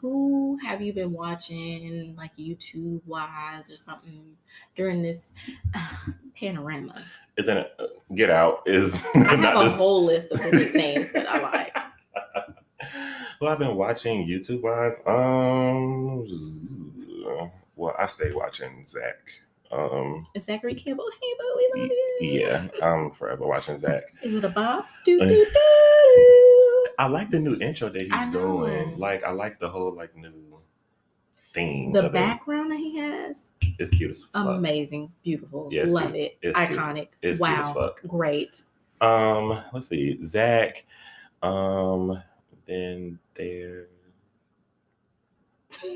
who 0.00 0.58
have 0.64 0.80
you 0.82 0.92
been 0.92 1.12
watching, 1.12 2.14
like 2.16 2.36
YouTube 2.36 3.00
wise 3.06 3.70
or 3.70 3.76
something, 3.76 4.36
during 4.76 5.02
this 5.02 5.32
uh, 5.74 5.88
panorama? 6.38 7.00
And 7.38 7.46
then 7.46 7.58
uh, 7.78 7.86
Get 8.14 8.30
Out 8.30 8.62
is 8.66 9.06
I 9.14 9.36
have 9.36 9.56
a 9.56 9.62
just. 9.62 9.76
whole 9.76 10.04
list 10.04 10.32
of 10.32 10.40
the 10.42 10.70
names 10.74 11.12
that 11.12 11.28
I 11.28 11.38
like. 11.40 11.76
well, 13.40 13.52
I've 13.52 13.58
been 13.58 13.76
watching 13.76 14.26
YouTube 14.26 14.62
wise. 14.62 15.00
Um, 15.06 16.26
well, 17.76 17.94
I 17.98 18.06
stay 18.06 18.30
watching 18.34 18.84
Zach. 18.84 19.16
Um, 19.72 20.24
Zachary 20.38 20.74
Campbell? 20.74 21.06
Hey, 21.20 21.28
boo, 21.38 21.54
we 21.74 21.80
love 21.82 21.90
you. 21.90 22.18
yeah, 22.20 22.66
I'm 22.82 23.10
forever 23.10 23.46
watching 23.46 23.76
Zach. 23.78 24.04
Is 24.22 24.34
it 24.34 24.44
a 24.44 24.48
Bob? 24.48 24.84
Do, 25.04 25.20
Uh, 25.20 25.24
do, 25.24 25.44
do. 25.52 26.86
I 26.98 27.08
like 27.08 27.30
the 27.30 27.40
new 27.40 27.56
intro 27.60 27.88
that 27.88 28.00
he's 28.02 28.26
doing. 28.32 28.96
Like, 28.98 29.24
I 29.24 29.30
like 29.30 29.58
the 29.58 29.68
whole 29.68 29.92
like 29.94 30.14
new 30.16 30.60
theme. 31.52 31.92
The 31.92 32.06
of 32.06 32.12
background 32.12 32.70
that 32.70 32.76
he 32.78 32.96
has, 32.98 33.52
it. 33.62 33.68
It's 33.80 33.90
cute 33.90 34.12
as 34.12 34.22
fuck. 34.24 34.46
amazing, 34.46 35.10
beautiful, 35.24 35.68
Yeah, 35.72 35.84
love 35.88 36.12
cute. 36.12 36.16
it, 36.16 36.38
It's 36.42 36.56
cute. 36.58 36.70
iconic. 36.70 37.08
It's 37.22 37.40
cute 37.40 37.50
as 37.58 37.66
wow, 37.66 37.74
fuck. 37.74 38.00
great. 38.06 38.62
Um, 39.00 39.60
let's 39.72 39.88
see, 39.88 40.22
Zach. 40.22 40.84
Um, 41.42 42.22
then 42.64 43.18
there. 43.34 43.88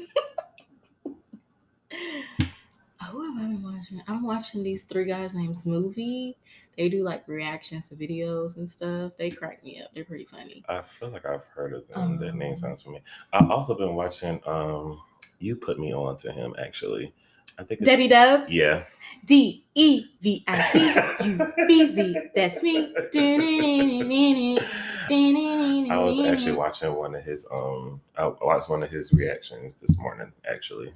Who 1.90 3.23
have 3.23 3.37
I 3.42 3.47
been 3.49 3.62
watching? 3.62 4.02
I'm 4.07 4.23
watching 4.23 4.62
these 4.62 4.85
three 4.85 5.07
guys 5.07 5.35
named 5.35 5.57
Smoothie. 5.57 6.35
They 6.76 6.88
do 6.88 7.02
like 7.02 7.26
reactions 7.26 7.88
to 7.88 7.97
videos 7.97 8.57
and 8.59 8.71
stuff. 8.71 9.12
They 9.18 9.30
crack 9.30 9.64
me 9.64 9.80
up. 9.83 9.90
They're 9.95 10.04
pretty 10.04 10.26
funny. 10.26 10.62
I 10.68 10.83
feel 10.83 11.11
like 11.11 11.26
I've 11.26 11.47
heard 11.47 11.73
of 11.73 11.88
them. 11.88 12.18
that 12.18 12.35
name 12.35 12.50
Um, 12.50 12.57
sounds 12.57 12.83
familiar. 12.83 13.02
I've 13.33 13.50
also 13.50 13.76
been 13.76 13.95
watching. 13.95 14.40
Um, 14.47 15.00
you 15.38 15.57
put 15.57 15.78
me 15.78 15.92
on 15.95 16.16
to 16.16 16.33
him 16.33 16.54
actually. 16.59 17.12
I 17.59 17.64
think 17.64 17.80
it's, 17.80 17.88
Debbie 17.90 18.09
Dubs. 18.09 18.52
Yeah. 18.52 18.85
D 19.26 19.64
E 19.75 20.04
V 20.21 20.45
I 20.47 20.61
C 20.61 20.95
U 21.25 21.52
B 21.66 21.87
Z. 21.87 22.16
That's 22.35 22.62
me. 22.62 22.95
I 25.90 25.97
was 25.99 26.21
actually 26.21 26.52
watching 26.52 26.95
one 26.95 27.14
of 27.16 27.25
his 27.25 27.47
um 27.50 28.00
I 28.16 28.26
watched 28.42 28.71
one 28.71 28.83
of 28.85 28.90
his 28.90 29.12
reactions 29.12 29.75
this 29.75 29.99
morning 29.99 30.33
actually. 30.49 30.92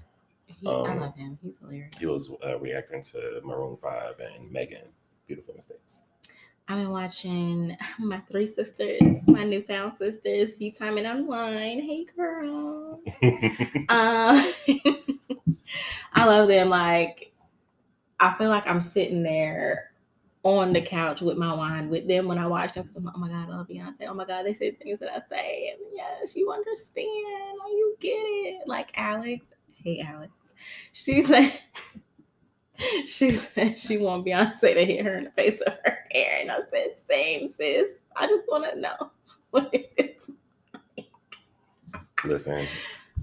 He, 0.62 0.68
I 0.68 0.72
um, 0.72 1.00
love 1.00 1.16
him. 1.16 1.38
He's 1.42 1.58
hilarious. 1.58 1.92
He 1.98 2.06
was 2.06 2.30
uh, 2.46 2.56
reacting 2.60 3.02
to 3.02 3.40
Maroon 3.42 3.74
5 3.74 4.20
and 4.20 4.50
Megan 4.50 4.86
Beautiful 5.26 5.54
Mistakes. 5.54 6.02
I've 6.68 6.78
been 6.78 6.90
watching 6.90 7.76
my 7.98 8.20
three 8.30 8.46
sisters, 8.46 9.26
my 9.26 9.42
newfound 9.42 9.98
sisters, 9.98 10.54
V 10.54 10.70
Time 10.70 10.98
and 10.98 11.06
Unwind. 11.06 11.82
Hey 11.82 12.06
girl. 12.16 13.00
Um, 13.88 14.52
I 16.14 16.24
love 16.24 16.48
them. 16.48 16.68
Like, 16.68 17.32
I 18.20 18.32
feel 18.34 18.48
like 18.48 18.66
I'm 18.66 18.80
sitting 18.80 19.22
there 19.22 19.90
on 20.44 20.72
the 20.72 20.80
couch 20.80 21.20
with 21.20 21.36
my 21.36 21.52
wine 21.52 21.90
with 21.90 22.06
them 22.06 22.28
when 22.28 22.38
I 22.38 22.46
watch 22.46 22.74
them. 22.74 22.88
I'm 22.96 23.04
like, 23.04 23.14
oh 23.16 23.20
my 23.20 23.28
God, 23.28 23.48
I 23.48 23.56
love 23.56 23.68
Beyonce. 23.68 24.06
Oh 24.08 24.14
my 24.14 24.24
God, 24.24 24.46
they 24.46 24.54
say 24.54 24.70
things 24.70 25.00
that 25.00 25.12
I 25.12 25.18
say. 25.18 25.72
And 25.72 25.80
yes, 25.94 26.36
you 26.36 26.52
understand. 26.52 27.06
Oh, 27.06 27.68
you 27.70 27.96
get 28.00 28.08
it. 28.08 28.68
Like 28.68 28.90
Alex. 28.94 29.48
Hey, 29.82 30.00
Alex. 30.00 30.32
She 30.92 31.22
said, 31.22 31.52
she 33.06 33.32
said 33.32 33.78
she 33.78 33.98
want 33.98 34.26
Beyonce 34.26 34.74
to 34.74 34.84
hit 34.84 35.04
her 35.04 35.16
in 35.16 35.24
the 35.24 35.30
face 35.30 35.62
with 35.64 35.78
her 35.84 35.98
hair. 36.10 36.38
And 36.40 36.50
I 36.50 36.58
said, 36.68 36.96
same, 36.96 37.48
sis. 37.48 38.00
I 38.16 38.26
just 38.26 38.42
want 38.48 38.72
to 38.72 38.80
know 38.80 39.10
what 39.50 39.70
it 39.72 39.92
is. 39.96 40.36
Listen, 42.24 42.64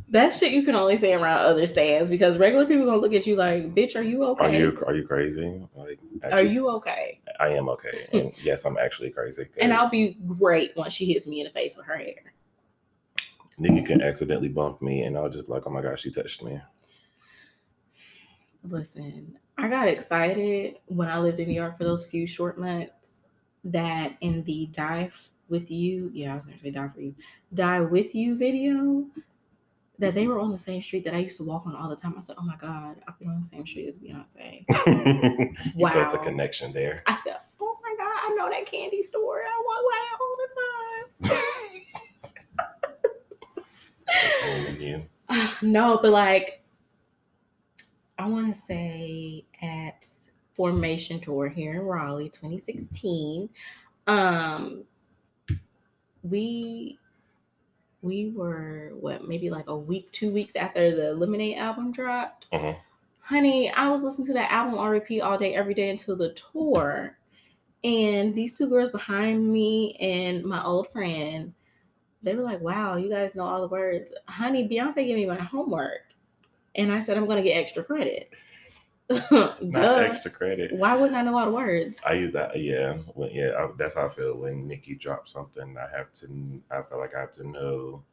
That 0.10 0.34
shit 0.34 0.52
you 0.52 0.64
can 0.64 0.76
only 0.76 0.98
say 0.98 1.14
around 1.14 1.46
other 1.46 1.66
stands 1.66 2.10
because 2.10 2.38
regular 2.38 2.66
people 2.66 2.86
gonna 2.86 2.98
look 2.98 3.14
at 3.14 3.26
you 3.26 3.36
like, 3.36 3.74
bitch, 3.74 3.96
are 3.96 4.02
you 4.02 4.24
okay? 4.26 4.46
are 4.46 4.52
you 4.54 4.84
are 4.88 4.94
you 4.94 5.08
crazy? 5.08 5.62
Like 5.76 6.00
Are 6.24 6.44
you 6.44 6.70
okay? 6.72 7.22
I 7.40 7.50
am 7.50 7.70
okay. 7.70 8.08
And 8.12 8.34
yes, 8.42 8.66
I'm 8.66 8.78
actually 8.78 9.12
crazy. 9.12 9.46
And 9.62 9.74
I'll 9.74 9.90
be 9.90 10.18
great 10.28 10.76
once 10.76 10.94
she 10.94 11.06
hits 11.06 11.28
me 11.28 11.40
in 11.40 11.46
the 11.46 11.52
face 11.52 11.78
with 11.78 11.86
her 11.86 11.98
hair. 11.98 12.34
Nikki 13.58 13.84
can 13.84 14.02
accidentally 14.02 14.50
bump 14.50 14.82
me 14.82 15.04
and 15.04 15.18
I'll 15.18 15.30
just 15.30 15.46
be 15.48 15.54
like, 15.54 15.64
oh 15.66 15.70
my 15.70 15.82
gosh, 15.82 16.02
she 16.02 16.12
touched 16.12 16.44
me. 16.44 16.60
Listen, 18.64 19.38
I 19.58 19.68
got 19.68 19.88
excited 19.88 20.78
when 20.88 21.08
I 21.08 21.20
lived 21.20 21.40
in 21.40 21.48
New 21.48 21.54
York 21.54 21.78
for 21.78 21.84
those 21.84 22.08
few 22.08 22.28
short 22.28 22.58
months 22.60 23.22
that 23.64 24.16
in 24.22 24.44
the 24.44 24.68
die 24.68 25.12
with 25.50 25.72
you, 25.72 26.12
yeah, 26.14 26.32
I 26.32 26.36
was 26.36 26.46
gonna 26.46 26.60
say 26.60 26.72
die 26.72 26.90
for 26.94 27.02
you, 27.02 27.16
die 27.54 27.82
with 27.82 28.14
you 28.14 28.38
video, 28.38 29.06
that 29.98 30.16
they 30.16 30.28
were 30.28 30.40
on 30.40 30.52
the 30.52 30.60
same 30.60 30.82
street 30.82 31.04
that 31.06 31.14
I 31.14 31.18
used 31.18 31.38
to 31.38 31.44
walk 31.44 31.68
on 31.68 31.76
all 31.76 31.90
the 31.90 31.96
time. 31.96 32.16
I 32.18 32.22
said, 32.22 32.38
oh 32.40 32.44
my 32.44 32.56
God, 32.56 32.96
I've 33.08 33.20
been 33.20 33.30
on 33.30 33.42
the 33.42 33.48
same 33.48 33.66
street 33.66 33.88
as 33.88 33.98
Beyonce. 33.98 34.66
you 35.76 35.88
felt 35.88 36.14
a 36.14 36.20
connection 36.20 36.72
there. 36.72 37.04
I 37.06 37.16
said, 37.16 37.38
oh 37.60 37.78
my 37.84 37.96
God, 37.98 38.18
I 38.24 38.34
know 38.38 38.50
that 38.50 38.66
candy 38.66 39.04
store. 39.04 39.42
I 39.42 39.62
walk 39.66 39.84
by 39.92 40.00
it 40.06 40.20
all 40.22 40.38
the 40.40 41.36
time. 41.36 41.50
Only 44.70 44.86
you. 44.86 45.06
no, 45.62 46.00
but 46.02 46.12
like 46.12 46.64
I 48.20 48.28
want 48.28 48.54
to 48.54 48.60
say 48.60 49.46
at 49.62 50.06
Formation 50.54 51.22
Tour 51.22 51.48
here 51.48 51.74
in 51.74 51.82
Raleigh 51.82 52.30
2016, 52.30 53.50
um 54.08 54.84
we 56.24 57.00
we 58.02 58.32
were 58.36 58.92
what 59.00 59.28
maybe 59.28 59.50
like 59.50 59.68
a 59.68 59.76
week, 59.76 60.12
two 60.12 60.32
weeks 60.32 60.56
after 60.56 60.94
the 60.96 61.14
Lemonade 61.14 61.58
album 61.58 61.92
dropped. 61.92 62.48
Mhm. 62.52 62.78
Honey, 63.20 63.72
I 63.72 63.90
was 63.90 64.04
listening 64.04 64.28
to 64.28 64.34
that 64.34 64.52
album 64.52 64.78
on 64.78 64.90
repeat 64.90 65.22
all 65.22 65.38
day, 65.38 65.56
every 65.56 65.74
day 65.74 65.90
until 65.90 66.16
the 66.16 66.34
tour. 66.34 67.18
And 67.84 68.36
these 68.36 68.58
two 68.58 68.68
girls 68.68 68.92
behind 68.92 69.50
me 69.50 69.96
and 69.96 70.44
my 70.44 70.64
old 70.64 70.92
friend, 70.92 71.54
they 72.22 72.36
were 72.36 72.44
like, 72.44 72.60
wow, 72.62 72.98
you 72.98 73.10
guys 73.10 73.36
know 73.36 73.44
all 73.44 73.62
the 73.62 73.68
words. 73.68 74.14
Honey, 74.28 74.68
Beyonce 74.68 75.06
gave 75.06 75.16
me 75.16 75.26
my 75.26 75.36
homework. 75.36 76.09
And 76.76 76.92
I 76.92 77.00
said, 77.00 77.18
I'm 77.18 77.26
going 77.26 77.38
to 77.38 77.48
get 77.48 77.58
extra 77.58 77.84
credit. 77.84 78.30
Not 79.32 80.04
extra 80.04 80.30
credit. 80.30 80.72
Why 80.72 80.96
wouldn't 80.96 81.18
I 81.18 81.24
know 81.24 81.38
all 81.38 81.46
the 81.46 81.52
words? 81.52 82.02
I 82.08 82.14
use 82.14 82.34
that, 82.34 82.60
yeah. 82.60 82.94
When, 83.16 83.32
yeah, 83.32 83.52
I, 83.58 83.70
that's 83.78 83.96
how 83.96 84.06
I 84.06 84.08
feel 84.08 84.38
when 84.38 84.68
Nikki 84.68 84.96
drops 84.96 85.32
something. 85.32 85.76
I 85.78 85.98
have 85.98 86.14
to, 86.14 86.62
I 86.70 86.82
feel 86.84 87.00
like 87.00 87.16
I 87.16 87.22
have 87.22 87.34
to 87.34 87.48
know 87.48 88.04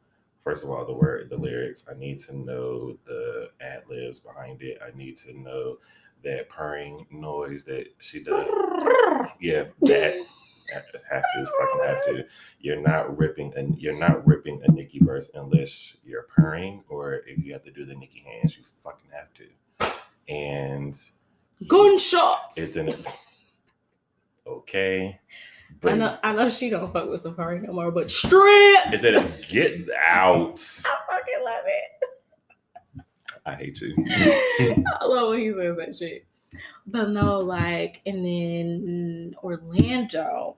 First 0.47 0.63
of 0.63 0.69
all, 0.69 0.85
the 0.85 0.93
word, 0.93 1.29
the 1.29 1.35
lyrics. 1.35 1.83
I 1.91 1.99
need 1.99 2.19
to 2.19 2.33
know 2.33 2.97
the 3.05 3.49
ad 3.59 3.83
libs 3.89 4.21
behind 4.21 4.61
it. 4.61 4.79
I 4.81 4.95
need 4.97 5.17
to 5.17 5.37
know 5.37 5.79
that 6.23 6.47
purring 6.47 7.05
noise 7.11 7.65
that 7.65 7.87
she 7.99 8.23
does. 8.23 8.47
Yeah, 9.41 9.65
that 9.81 10.25
have 10.73 10.89
to 10.91 11.47
fucking 11.59 11.83
have 11.85 12.03
to. 12.05 12.25
You're 12.59 12.81
not 12.81 13.17
ripping 13.17 13.53
and 13.55 13.77
you're 13.79 13.97
not 13.97 14.25
ripping 14.25 14.61
a 14.63 14.71
Nicki 14.71 14.99
verse 14.99 15.31
unless 15.33 15.97
you're 16.03 16.23
purring 16.23 16.83
or 16.89 17.21
if 17.27 17.43
you 17.43 17.53
have 17.53 17.63
to 17.63 17.71
do 17.71 17.85
the 17.85 17.95
Nicki 17.95 18.19
hands, 18.19 18.57
you 18.57 18.63
fucking 18.63 19.09
have 19.11 19.33
to. 19.35 19.93
And 20.27 20.99
gunshots. 21.67 22.57
Isn't 22.57 22.89
it 22.89 23.07
okay? 24.45 25.19
But 25.79 25.93
I 25.93 25.95
know, 25.97 26.17
I 26.23 26.33
know 26.33 26.49
she 26.49 26.69
don't 26.69 26.91
fuck 26.91 27.09
with 27.09 27.23
Safaree 27.23 27.61
no 27.61 27.73
more, 27.73 27.91
but 27.91 28.09
strip. 28.09 28.93
Is 28.93 29.03
it 29.03 29.15
a 29.15 29.31
get 29.49 29.87
out? 30.07 30.53
I 30.85 30.97
fucking 31.07 31.45
love 31.45 31.63
it. 31.65 33.03
I 33.45 33.55
hate 33.55 33.79
you. 33.79 33.95
I 34.99 35.05
love 35.05 35.29
when 35.29 35.39
he 35.39 35.53
says 35.53 35.77
that 35.77 35.95
shit. 35.95 36.26
But 36.85 37.09
no, 37.09 37.39
like, 37.39 38.01
and 38.05 38.25
then 38.25 39.35
Orlando, 39.43 40.55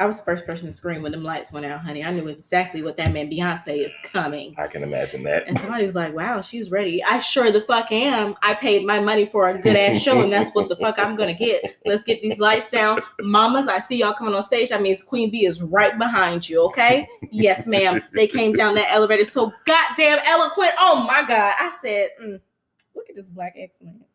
I 0.00 0.06
was 0.06 0.18
the 0.18 0.24
first 0.24 0.46
person 0.46 0.66
to 0.66 0.72
scream 0.72 1.02
when 1.02 1.10
them 1.10 1.24
lights 1.24 1.50
went 1.50 1.66
out, 1.66 1.80
honey. 1.80 2.04
I 2.04 2.12
knew 2.12 2.28
exactly 2.28 2.82
what 2.82 2.96
that 2.98 3.12
meant. 3.12 3.32
Beyonce 3.32 3.84
is 3.84 3.92
coming. 4.04 4.54
I 4.56 4.68
can 4.68 4.84
imagine 4.84 5.24
that. 5.24 5.48
And 5.48 5.58
somebody 5.58 5.84
was 5.84 5.96
like, 5.96 6.14
wow, 6.14 6.40
she's 6.40 6.70
ready. 6.70 7.02
I 7.02 7.18
sure 7.18 7.50
the 7.50 7.60
fuck 7.60 7.90
am. 7.90 8.36
I 8.40 8.54
paid 8.54 8.86
my 8.86 9.00
money 9.00 9.26
for 9.26 9.48
a 9.48 9.60
good 9.60 9.74
ass 9.76 10.00
show, 10.00 10.22
and 10.22 10.32
that's 10.32 10.54
what 10.54 10.68
the 10.68 10.76
fuck 10.76 11.00
I'm 11.00 11.16
gonna 11.16 11.34
get. 11.34 11.78
Let's 11.84 12.04
get 12.04 12.22
these 12.22 12.38
lights 12.38 12.70
down. 12.70 13.00
Mamas, 13.20 13.66
I 13.66 13.80
see 13.80 13.98
y'all 13.98 14.12
coming 14.12 14.34
on 14.34 14.42
stage. 14.42 14.68
That 14.68 14.82
means 14.82 15.02
Queen 15.02 15.30
Bey 15.30 15.38
is 15.38 15.62
right 15.62 15.98
behind 15.98 16.48
you, 16.48 16.62
okay? 16.66 17.08
yes, 17.32 17.66
ma'am. 17.66 18.00
They 18.12 18.28
came 18.28 18.52
down 18.52 18.76
that 18.76 18.92
elevator 18.92 19.24
so 19.24 19.52
goddamn 19.66 20.20
eloquent. 20.24 20.72
Oh 20.78 21.04
my 21.08 21.24
God. 21.26 21.52
I 21.58 21.72
said, 21.72 22.10
mm, 22.22 22.40
look 22.94 23.10
at 23.10 23.16
this 23.16 23.26
black 23.26 23.54
excellence. 23.58 24.07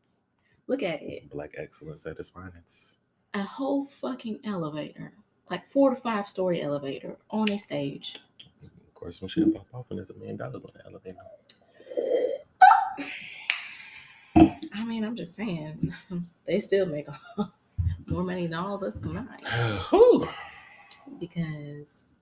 Look 0.68 0.84
at 0.84 1.02
it. 1.02 1.30
Black 1.30 1.52
excellence 1.58 2.06
at 2.06 2.18
its 2.18 2.30
finest. 2.30 3.00
A 3.34 3.44
whole 3.44 3.86
fucking 3.86 4.40
elevator 4.46 5.14
like 5.50 5.66
four 5.66 5.92
to 5.92 5.96
five 5.96 6.28
story 6.28 6.62
elevator 6.62 7.18
on 7.30 7.52
a 7.52 7.60
stage. 7.60 8.16
Of 8.64 8.94
course, 8.96 9.22
when 9.22 9.30
she 9.30 9.46
pop 9.46 9.68
off 9.74 9.86
and 9.90 10.00
there's 10.00 10.10
a 10.10 10.16
million 10.16 10.38
dollars 10.38 10.64
on 10.64 10.72
the 10.74 10.86
elevator. 10.86 11.18
I 14.74 14.84
mean, 14.86 15.04
I'm 15.04 15.16
just 15.16 15.36
saying, 15.36 15.94
they 16.48 16.60
still 16.60 16.86
make 16.86 17.08
more 18.08 18.24
money 18.24 18.48
than 18.48 18.56
all 18.56 18.76
of 18.76 18.84
us 18.84 18.98
combined. 18.98 19.28
because 21.20 22.16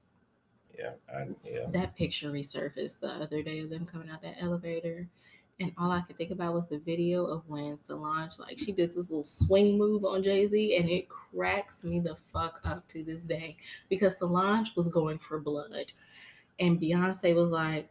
yeah, 0.78 0.92
I, 1.14 1.28
yeah, 1.50 1.68
that 1.70 1.96
picture 1.96 2.32
resurfaced 2.32 3.00
the 3.00 3.08
other 3.08 3.42
day 3.42 3.60
of 3.60 3.70
them 3.70 3.86
coming 3.86 4.10
out 4.10 4.22
that 4.24 4.38
elevator, 4.42 5.08
and 5.62 5.72
all 5.78 5.92
I 5.92 6.02
could 6.02 6.18
think 6.18 6.32
about 6.32 6.56
was 6.56 6.68
the 6.68 6.80
video 6.80 7.26
of 7.26 7.48
when 7.48 7.78
Solange 7.78 8.40
like 8.40 8.58
she 8.58 8.72
did 8.72 8.90
this 8.90 8.98
little 8.98 9.24
swing 9.24 9.78
move 9.78 10.04
on 10.04 10.24
Jay 10.24 10.48
Z, 10.48 10.76
and 10.76 10.90
it 10.90 11.08
cracks 11.08 11.84
me 11.84 12.00
the 12.00 12.16
fuck 12.16 12.60
up 12.64 12.88
to 12.90 13.04
this 13.04 13.24
day 13.24 13.56
because 13.88 14.18
Solange 14.18 14.76
was 14.76 14.88
going 14.88 15.20
for 15.20 15.40
blood, 15.40 15.94
and 16.60 16.82
Beyonce 16.82 17.36
was 17.36 17.52
like, 17.52 17.90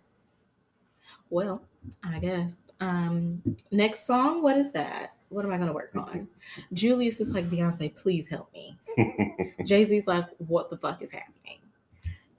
"Well, 1.30 1.62
I 2.02 2.18
guess." 2.18 2.70
Um, 2.80 3.40
next 3.70 4.04
song, 4.04 4.42
what 4.42 4.58
is 4.58 4.72
that? 4.72 5.14
What 5.28 5.44
am 5.44 5.52
I 5.52 5.58
gonna 5.58 5.72
work 5.72 5.94
on? 5.94 6.26
Julius 6.72 7.20
is 7.20 7.32
like, 7.32 7.48
Beyonce, 7.48 7.94
please 7.94 8.26
help 8.26 8.52
me. 8.52 8.76
Jay 9.64 9.84
Z's 9.84 10.08
like, 10.08 10.26
what 10.38 10.70
the 10.70 10.76
fuck 10.76 11.02
is 11.02 11.12
happening? 11.12 11.58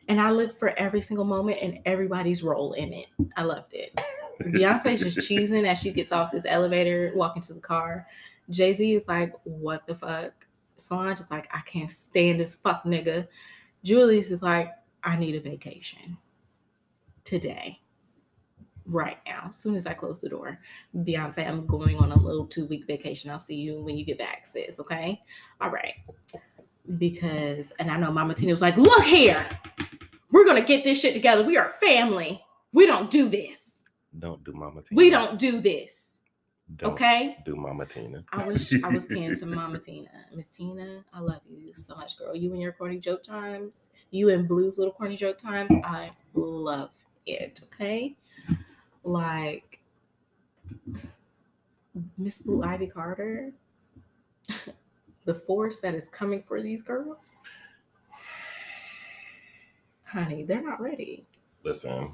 And 0.09 0.19
I 0.19 0.31
lived 0.31 0.57
for 0.57 0.77
every 0.77 0.99
single 0.99 1.23
moment 1.23 1.59
and 1.61 1.79
everybody's 1.85 2.43
role 2.43 2.73
in 2.73 2.91
it. 2.91 3.07
I 3.37 3.43
loved 3.43 3.73
it. 3.73 3.97
Beyonce's 4.47 5.01
just 5.01 5.29
cheesing 5.29 5.67
as 5.67 5.79
she 5.79 5.91
gets 5.91 6.11
off 6.11 6.31
this 6.31 6.45
elevator, 6.47 7.11
walking 7.15 7.41
to 7.43 7.53
the 7.53 7.59
car. 7.59 8.07
Jay 8.49 8.73
Z 8.73 8.93
is 8.93 9.07
like, 9.07 9.33
what 9.43 9.85
the 9.87 9.95
fuck? 9.95 10.33
Solange 10.77 11.19
is 11.19 11.31
like, 11.31 11.47
I 11.53 11.61
can't 11.61 11.91
stand 11.91 12.39
this 12.39 12.55
fuck 12.55 12.83
nigga. 12.83 13.27
Julius 13.83 14.31
is 14.31 14.41
like, 14.43 14.71
I 15.03 15.15
need 15.15 15.35
a 15.35 15.39
vacation 15.39 16.17
today, 17.23 17.79
right 18.85 19.17
now. 19.25 19.47
As 19.49 19.57
soon 19.57 19.75
as 19.75 19.87
I 19.87 19.93
close 19.93 20.19
the 20.19 20.29
door, 20.29 20.59
Beyonce, 20.97 21.47
I'm 21.47 21.65
going 21.65 21.97
on 21.97 22.11
a 22.11 22.17
little 22.17 22.45
two 22.45 22.65
week 22.65 22.85
vacation. 22.85 23.31
I'll 23.31 23.39
see 23.39 23.55
you 23.55 23.81
when 23.81 23.97
you 23.97 24.05
get 24.05 24.17
back, 24.17 24.45
sis. 24.45 24.79
Okay. 24.79 25.21
All 25.59 25.69
right. 25.69 25.93
Because, 26.97 27.73
and 27.79 27.89
I 27.89 27.97
know 27.97 28.11
Mama 28.11 28.33
Tina 28.33 28.51
was 28.51 28.61
like, 28.61 28.77
look 28.77 29.03
here, 29.03 29.47
we're 30.31 30.45
going 30.45 30.61
to 30.61 30.67
get 30.67 30.83
this 30.83 30.99
shit 30.99 31.13
together. 31.13 31.43
We 31.43 31.57
are 31.57 31.69
family. 31.69 32.43
We 32.73 32.85
don't 32.85 33.09
do 33.09 33.29
this. 33.29 33.70
Don't 34.17 34.43
do 34.43 34.53
Mama 34.53 34.81
Tina. 34.81 34.97
We 34.97 35.09
don't 35.09 35.39
do 35.39 35.61
this. 35.61 36.21
Don't 36.75 36.93
okay. 36.93 37.37
Do 37.45 37.55
Mama 37.55 37.85
Tina. 37.85 38.23
I 38.31 38.47
wish 38.47 38.71
I 38.83 38.87
was 38.87 39.05
kin 39.13 39.37
to 39.37 39.45
Mama 39.45 39.79
Tina. 39.79 40.09
Miss 40.33 40.49
Tina, 40.49 41.03
I 41.13 41.19
love 41.19 41.41
you 41.49 41.73
so 41.75 41.95
much, 41.95 42.17
girl. 42.17 42.35
You 42.35 42.51
and 42.51 42.61
your 42.61 42.71
corny 42.71 42.97
joke 42.97 43.23
times. 43.23 43.89
You 44.11 44.29
and 44.29 44.47
Blue's 44.47 44.77
little 44.77 44.93
corny 44.93 45.15
joke 45.15 45.37
times. 45.37 45.71
I 45.83 46.11
love 46.33 46.91
it. 47.25 47.59
Okay. 47.65 48.15
Like 49.03 49.79
Miss 52.17 52.39
Blue 52.39 52.63
Ivy 52.63 52.87
Carter, 52.87 53.51
the 55.25 55.35
force 55.35 55.79
that 55.81 55.95
is 55.95 56.07
coming 56.07 56.43
for 56.47 56.61
these 56.61 56.81
girls. 56.81 57.37
Honey, 60.03 60.43
they're 60.43 60.63
not 60.63 60.81
ready. 60.81 61.25
Listen, 61.63 62.13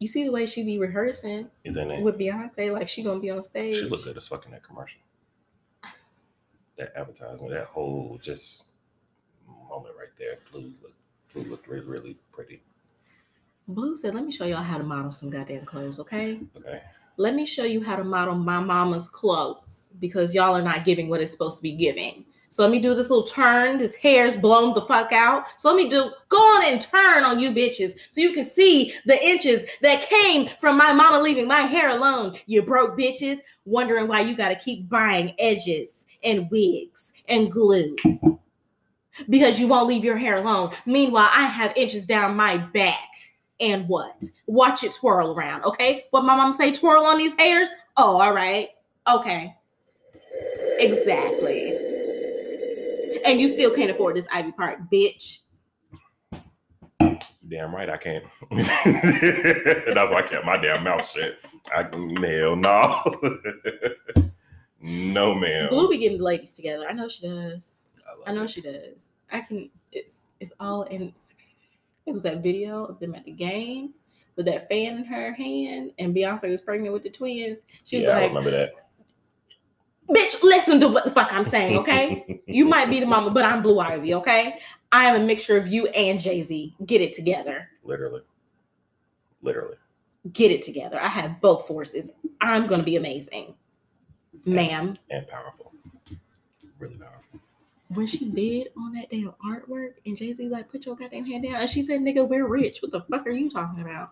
you 0.00 0.08
see 0.08 0.24
the 0.24 0.32
way 0.32 0.46
she 0.46 0.64
be 0.64 0.78
rehearsing 0.78 1.48
with 1.64 2.18
Beyonce, 2.18 2.72
like 2.72 2.88
she 2.88 3.02
gonna 3.02 3.20
be 3.20 3.30
on 3.30 3.42
stage. 3.42 3.76
She 3.76 3.84
look 3.84 4.02
good 4.02 4.16
as 4.16 4.26
fucking 4.26 4.50
that 4.50 4.62
commercial. 4.62 5.00
That 6.76 6.92
advertisement, 6.96 7.52
that 7.52 7.66
whole 7.66 8.18
just 8.20 8.66
moment 9.46 9.94
right 9.98 10.08
there. 10.16 10.38
Blue 10.50 10.72
looked 10.82 10.94
Blue 11.32 11.44
looked 11.44 11.68
really, 11.68 11.86
really 11.86 12.16
pretty. 12.32 12.62
Blue 13.68 13.96
said, 13.96 14.14
"Let 14.14 14.24
me 14.24 14.32
show 14.32 14.46
y'all 14.46 14.62
how 14.62 14.78
to 14.78 14.84
model 14.84 15.12
some 15.12 15.30
goddamn 15.30 15.64
clothes, 15.64 16.00
okay? 16.00 16.40
Okay. 16.56 16.82
Let 17.18 17.34
me 17.34 17.44
show 17.44 17.64
you 17.64 17.82
how 17.82 17.96
to 17.96 18.04
model 18.04 18.34
my 18.34 18.58
mama's 18.58 19.08
clothes 19.08 19.90
because 20.00 20.34
y'all 20.34 20.56
are 20.56 20.62
not 20.62 20.84
giving 20.84 21.08
what 21.08 21.20
it's 21.20 21.30
supposed 21.30 21.58
to 21.58 21.62
be 21.62 21.72
giving." 21.72 22.24
So 22.52 22.64
let 22.64 22.72
me 22.72 22.80
do 22.80 22.94
this 22.96 23.08
little 23.08 23.24
turn. 23.24 23.78
This 23.78 23.94
hair's 23.94 24.36
blown 24.36 24.74
the 24.74 24.82
fuck 24.82 25.12
out. 25.12 25.44
So 25.56 25.68
let 25.72 25.76
me 25.76 25.88
do 25.88 26.10
go 26.28 26.36
on 26.36 26.64
and 26.64 26.80
turn 26.80 27.22
on 27.22 27.38
you 27.38 27.52
bitches 27.52 27.92
so 28.10 28.20
you 28.20 28.32
can 28.32 28.42
see 28.42 28.92
the 29.06 29.24
inches 29.24 29.64
that 29.82 30.02
came 30.02 30.50
from 30.60 30.76
my 30.76 30.92
mama 30.92 31.20
leaving 31.20 31.46
my 31.46 31.60
hair 31.60 31.90
alone. 31.90 32.36
You 32.46 32.62
broke 32.62 32.98
bitches 32.98 33.38
wondering 33.64 34.08
why 34.08 34.22
you 34.22 34.36
got 34.36 34.48
to 34.48 34.56
keep 34.56 34.88
buying 34.88 35.32
edges 35.38 36.08
and 36.24 36.50
wigs 36.50 37.12
and 37.28 37.52
glue 37.52 37.94
because 39.28 39.60
you 39.60 39.68
won't 39.68 39.86
leave 39.86 40.04
your 40.04 40.16
hair 40.16 40.38
alone. 40.38 40.72
Meanwhile, 40.86 41.28
I 41.30 41.44
have 41.44 41.76
inches 41.76 42.04
down 42.04 42.36
my 42.36 42.56
back. 42.56 42.98
And 43.60 43.86
what? 43.86 44.24
Watch 44.46 44.82
it 44.82 44.92
twirl 44.92 45.32
around, 45.32 45.64
okay? 45.64 46.06
What 46.10 46.24
my 46.24 46.34
mom 46.34 46.52
say, 46.52 46.72
twirl 46.72 47.04
on 47.04 47.18
these 47.18 47.36
haters? 47.36 47.68
Oh, 47.96 48.20
all 48.20 48.32
right. 48.32 48.70
Okay. 49.06 49.54
Exactly 50.78 51.79
and 53.24 53.40
you 53.40 53.48
still 53.48 53.74
can't 53.74 53.90
afford 53.90 54.16
this 54.16 54.26
Ivy 54.32 54.52
Park, 54.52 54.78
bitch. 54.92 55.38
Damn 57.50 57.74
right 57.74 57.90
I 57.90 57.96
can't. 57.96 58.24
That's 58.50 60.12
why 60.12 60.18
I 60.18 60.22
kept 60.22 60.46
my 60.46 60.56
damn 60.56 60.84
mouth 60.84 61.08
shut. 61.08 61.38
I 61.74 61.82
hell 61.82 62.54
no. 62.54 63.02
no 64.80 65.34
ma'am. 65.34 65.68
Blue 65.68 65.88
be 65.88 65.98
getting 65.98 66.18
the 66.18 66.24
ladies 66.24 66.54
together. 66.54 66.86
I 66.88 66.92
know 66.92 67.08
she 67.08 67.26
does. 67.26 67.74
I, 68.26 68.30
I 68.30 68.34
know 68.34 68.44
it. 68.44 68.50
she 68.50 68.60
does. 68.60 69.14
I 69.32 69.40
can 69.40 69.68
it's 69.90 70.28
it's 70.38 70.52
all 70.60 70.82
in 70.82 71.12
it 72.06 72.12
was 72.12 72.22
that 72.22 72.42
video 72.42 72.84
of 72.84 73.00
them 73.00 73.16
at 73.16 73.24
the 73.24 73.32
game 73.32 73.94
with 74.36 74.46
that 74.46 74.68
fan 74.68 74.98
in 74.98 75.04
her 75.04 75.32
hand 75.32 75.92
and 75.98 76.14
Beyonce 76.14 76.48
was 76.48 76.60
pregnant 76.60 76.92
with 76.92 77.02
the 77.02 77.10
twins. 77.10 77.60
She 77.84 77.96
was 77.96 78.04
yeah, 78.04 78.12
like, 78.12 78.22
I 78.22 78.26
remember 78.26 78.50
that 78.52 78.89
bitch, 80.14 80.42
listen 80.42 80.80
to 80.80 80.88
what 80.88 81.04
the 81.04 81.10
fuck 81.10 81.32
I'm 81.32 81.44
saying, 81.44 81.78
okay? 81.78 82.42
you 82.46 82.64
might 82.64 82.90
be 82.90 83.00
the 83.00 83.06
mama, 83.06 83.30
but 83.30 83.44
I'm 83.44 83.62
Blue 83.62 83.78
Ivy, 83.78 84.14
okay? 84.14 84.58
I 84.92 85.06
am 85.06 85.22
a 85.22 85.24
mixture 85.24 85.56
of 85.56 85.68
you 85.68 85.86
and 85.88 86.20
Jay 86.20 86.42
Z. 86.42 86.74
Get 86.84 87.00
it 87.00 87.12
together. 87.12 87.68
Literally. 87.84 88.22
Literally. 89.42 89.76
Get 90.32 90.50
it 90.50 90.62
together. 90.62 91.00
I 91.00 91.08
have 91.08 91.40
both 91.40 91.66
forces. 91.66 92.12
I'm 92.40 92.66
going 92.66 92.80
to 92.80 92.84
be 92.84 92.96
amazing, 92.96 93.54
ma'am. 94.44 94.96
And 95.10 95.26
powerful. 95.28 95.72
Really 96.78 96.96
powerful. 96.96 97.40
When 97.88 98.06
she 98.06 98.30
bid 98.30 98.68
on 98.76 98.92
that 98.94 99.10
damn 99.10 99.34
artwork 99.44 99.94
and 100.06 100.16
Jay 100.16 100.32
Z 100.32 100.48
like, 100.48 100.70
put 100.70 100.86
your 100.86 100.96
goddamn 100.96 101.26
hand 101.26 101.44
down. 101.44 101.56
And 101.56 101.70
she 101.70 101.82
said, 101.82 102.00
nigga, 102.00 102.26
we're 102.26 102.46
rich. 102.46 102.82
What 102.82 102.92
the 102.92 103.00
fuck 103.00 103.26
are 103.26 103.30
you 103.30 103.50
talking 103.50 103.80
about? 103.82 104.10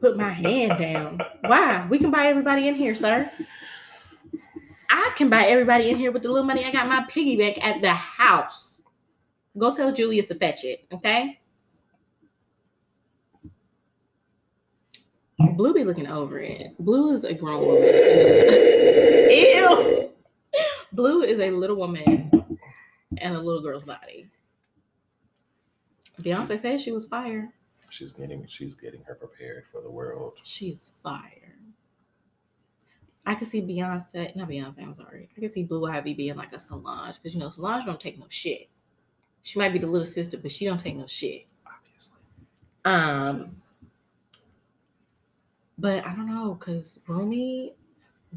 put 0.00 0.16
my 0.16 0.30
hand 0.30 0.78
down. 0.78 1.20
Why? 1.46 1.86
We 1.88 1.98
can 1.98 2.10
buy 2.10 2.26
everybody 2.26 2.68
in 2.68 2.74
here, 2.74 2.94
sir. 2.94 3.30
I 4.88 5.12
can 5.16 5.28
buy 5.28 5.44
everybody 5.44 5.90
in 5.90 5.96
here 5.96 6.10
with 6.10 6.22
the 6.22 6.28
little 6.28 6.46
money 6.46 6.64
I 6.64 6.72
got 6.72 6.88
my 6.88 7.06
piggyback 7.10 7.62
at 7.62 7.80
the 7.80 7.92
house. 7.92 8.82
Go 9.56 9.74
tell 9.74 9.92
Julius 9.92 10.26
to 10.26 10.34
fetch 10.34 10.64
it, 10.64 10.86
okay? 10.92 11.40
Blue 15.56 15.72
be 15.72 15.84
looking 15.84 16.06
over 16.06 16.38
it. 16.38 16.76
Blue 16.78 17.12
is 17.12 17.24
a 17.24 17.32
grown 17.34 17.60
woman. 17.60 17.82
Ew. 19.30 20.10
Blue 20.92 21.22
is 21.22 21.38
a 21.40 21.50
little 21.50 21.76
woman 21.76 22.30
and 23.18 23.34
a 23.34 23.40
little 23.40 23.62
girl's 23.62 23.84
body. 23.84 24.28
Beyonce 26.20 26.58
says 26.58 26.82
she 26.82 26.92
was 26.92 27.06
fired. 27.06 27.48
She's 27.90 28.12
getting 28.12 28.46
she's 28.46 28.74
getting 28.74 29.02
her 29.04 29.14
prepared 29.14 29.66
for 29.66 29.80
the 29.80 29.90
world. 29.90 30.38
She's 30.44 30.94
fire. 31.02 31.56
I 33.26 33.34
could 33.34 33.48
see 33.48 33.60
Beyonce, 33.62 34.34
not 34.34 34.48
Beyonce, 34.48 34.82
I'm 34.82 34.94
sorry. 34.94 35.28
I 35.36 35.40
could 35.40 35.52
see 35.52 35.64
Blue 35.64 35.86
Ivy 35.86 36.14
being 36.14 36.36
like 36.36 36.52
a 36.52 36.58
Solange 36.58 37.16
because 37.16 37.34
you 37.34 37.40
know 37.40 37.50
Solange 37.50 37.84
don't 37.84 38.00
take 38.00 38.18
no 38.18 38.26
shit. 38.28 38.68
She 39.42 39.58
might 39.58 39.72
be 39.72 39.78
the 39.78 39.86
little 39.86 40.06
sister, 40.06 40.38
but 40.38 40.52
she 40.52 40.64
don't 40.64 40.80
take 40.80 40.96
no 40.96 41.06
shit. 41.06 41.46
Obviously. 41.66 42.18
Um, 42.84 43.56
but 45.78 46.04
I 46.06 46.14
don't 46.14 46.26
know 46.26 46.54
because 46.54 47.00
Rumi, 47.06 47.72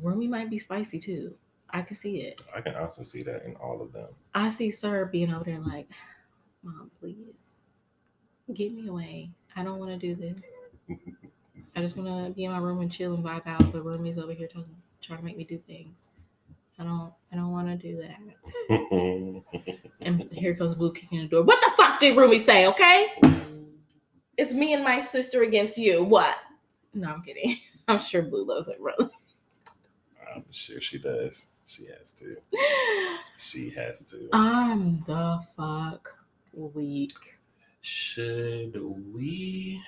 Rumi 0.02 0.28
might 0.28 0.50
be 0.50 0.60
spicy 0.60 1.00
too. 1.00 1.34
I 1.70 1.82
could 1.82 1.98
see 1.98 2.22
it. 2.22 2.42
I 2.56 2.62
can 2.62 2.76
also 2.76 3.04
see 3.04 3.24
that 3.24 3.46
in 3.46 3.56
all 3.56 3.82
of 3.82 3.92
them. 3.92 4.10
I 4.36 4.50
see 4.52 4.72
Sir 4.72 5.06
being 5.06 5.34
over 5.34 5.44
there 5.44 5.60
like, 5.60 5.90
Mom, 6.62 6.92
please 7.00 7.58
get 8.54 8.74
me 8.74 8.88
away. 8.88 9.32
I 9.56 9.64
don't 9.64 9.80
want 9.80 9.92
to 9.92 9.98
do 9.98 10.16
this. 10.16 10.40
I 11.76 11.82
just 11.82 11.98
want 11.98 12.28
to 12.28 12.34
be 12.34 12.46
in 12.46 12.52
my 12.52 12.60
room 12.60 12.82
and 12.82 12.92
chill 12.92 13.14
and 13.14 13.24
vibe 13.24 13.48
out. 13.48 13.72
But 13.72 13.84
Rumi's 13.84 14.18
over 14.18 14.34
here 14.34 14.48
talking, 14.48 14.76
trying 15.02 15.20
to 15.20 15.26
make 15.26 15.38
me 15.38 15.44
do 15.44 15.58
things. 15.58 16.12
I 16.80 16.84
don't. 16.84 17.14
I 17.32 17.36
don't 17.36 17.52
want 17.52 17.68
to 17.68 17.76
do 17.76 18.02
that. 18.02 19.44
And 20.02 20.28
here 20.34 20.54
comes 20.54 20.76
Blue 20.76 20.92
kicking 20.92 21.20
the 21.20 21.28
door. 21.28 21.44
What 21.44 21.62
the 21.62 21.72
fuck 21.78 22.00
did 22.02 22.18
Rumi 22.18 22.38
say? 22.38 22.68
Okay, 22.68 23.08
it's 24.38 24.54
me 24.54 24.74
and 24.74 24.84
my 24.84 25.00
sister 25.00 25.44
against 25.44 25.78
you. 25.78 26.04
What? 26.04 26.36
No, 26.94 27.10
I'm 27.10 27.22
kidding. 27.22 27.58
I'm 27.88 28.00
sure 28.00 28.22
Blue 28.22 28.44
loves 28.46 28.68
it, 28.68 28.80
really. 28.82 29.10
I'm 30.36 30.44
sure 30.52 30.82
she 30.82 30.98
does. 30.98 31.48
She 31.66 31.86
has 31.86 32.12
to. 32.14 32.36
She 33.38 33.72
has 33.72 34.04
to. 34.06 34.30
I'm 34.32 35.04
the 35.06 35.42
fuck 35.58 36.18
weak. 36.54 37.40
Should 37.84 38.78
we? 39.14 39.82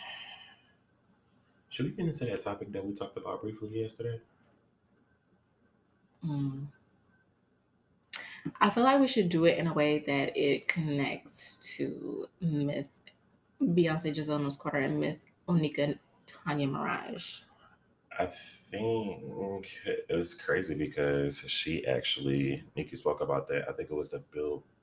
Should 1.69 1.85
we 1.85 1.91
get 1.93 2.05
into 2.05 2.25
that 2.25 2.41
topic 2.41 2.73
that 2.73 2.85
we 2.85 2.93
talked 2.93 3.15
about 3.15 3.41
briefly 3.41 3.69
yesterday? 3.69 4.19
Mm. 6.25 6.67
I 8.59 8.69
feel 8.69 8.83
like 8.83 8.99
we 8.99 9.07
should 9.07 9.29
do 9.29 9.45
it 9.45 9.57
in 9.57 9.67
a 9.67 9.73
way 9.73 9.99
that 9.99 10.35
it 10.35 10.67
connects 10.67 11.55
to 11.77 12.27
Miss 12.41 13.03
Beyonce 13.61 14.13
Giselle 14.13 14.39
Knowles 14.39 14.57
Carter 14.57 14.79
and 14.79 14.99
Miss 14.99 15.27
Onika 15.47 15.97
Tanya 16.27 16.67
Maraj. 16.67 17.43
I 18.19 18.25
think 18.25 19.67
it's 20.09 20.33
crazy 20.33 20.75
because 20.75 21.45
she 21.47 21.87
actually, 21.87 22.65
Nikki 22.75 22.97
spoke 22.97 23.21
about 23.21 23.47
that. 23.47 23.69
I 23.69 23.71
think 23.71 23.89
it 23.89 23.95
was 23.95 24.09
the 24.09 24.19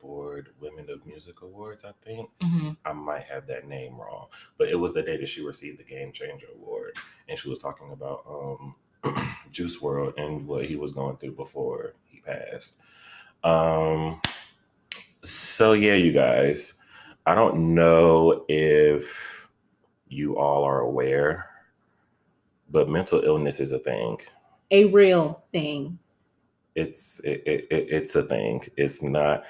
Billboard 0.07 0.49
Women 0.61 0.91
of 0.91 1.07
Music 1.07 1.41
Awards, 1.43 1.85
I 1.85 1.93
think. 2.03 2.29
hmm 2.43 2.71
I 2.85 2.93
might 2.93 3.23
have 3.25 3.47
that 3.47 3.69
name 3.69 3.95
wrong, 3.97 4.27
but 4.59 4.69
it 4.69 4.75
was 4.75 4.93
the 4.93 5.03
day 5.03 5.17
that 5.17 5.29
she 5.29 5.45
received 5.45 5.79
the 5.79 5.85
Game 5.85 6.11
Changer 6.11 6.49
Award. 6.55 6.97
And 7.29 7.39
she 7.39 7.49
was 7.49 7.61
talking 7.61 7.93
about 7.93 8.25
um, 8.29 8.75
Juice 9.53 9.81
WRLD 9.81 10.15
and 10.19 10.47
what 10.49 10.65
he 10.65 10.75
was 10.77 10.91
going 10.93 11.17
through 11.19 11.33
before 11.37 11.95
he 12.05 12.21
passed. 12.21 12.81
Um, 13.45 14.21
so, 15.23 15.73
yeah, 15.75 15.95
you 15.95 16.13
guys, 16.13 16.75
I 17.25 17.35
don't 17.37 17.75
know 17.75 18.45
if 18.49 19.49
you 20.09 20.37
all 20.37 20.65
are 20.65 20.81
aware, 20.81 21.49
but 22.69 22.89
mental 22.89 23.21
illness 23.21 23.61
is 23.61 23.71
a 23.71 23.79
thing. 23.79 24.19
A 24.73 24.87
real 24.87 25.45
thing. 25.53 25.99
it's 26.75 27.21
it, 27.21 27.43
it, 27.47 27.67
it- 27.71 27.89
it's 27.91 28.17
a 28.17 28.23
thing 28.23 28.63
it's 28.79 29.03
not 29.03 29.45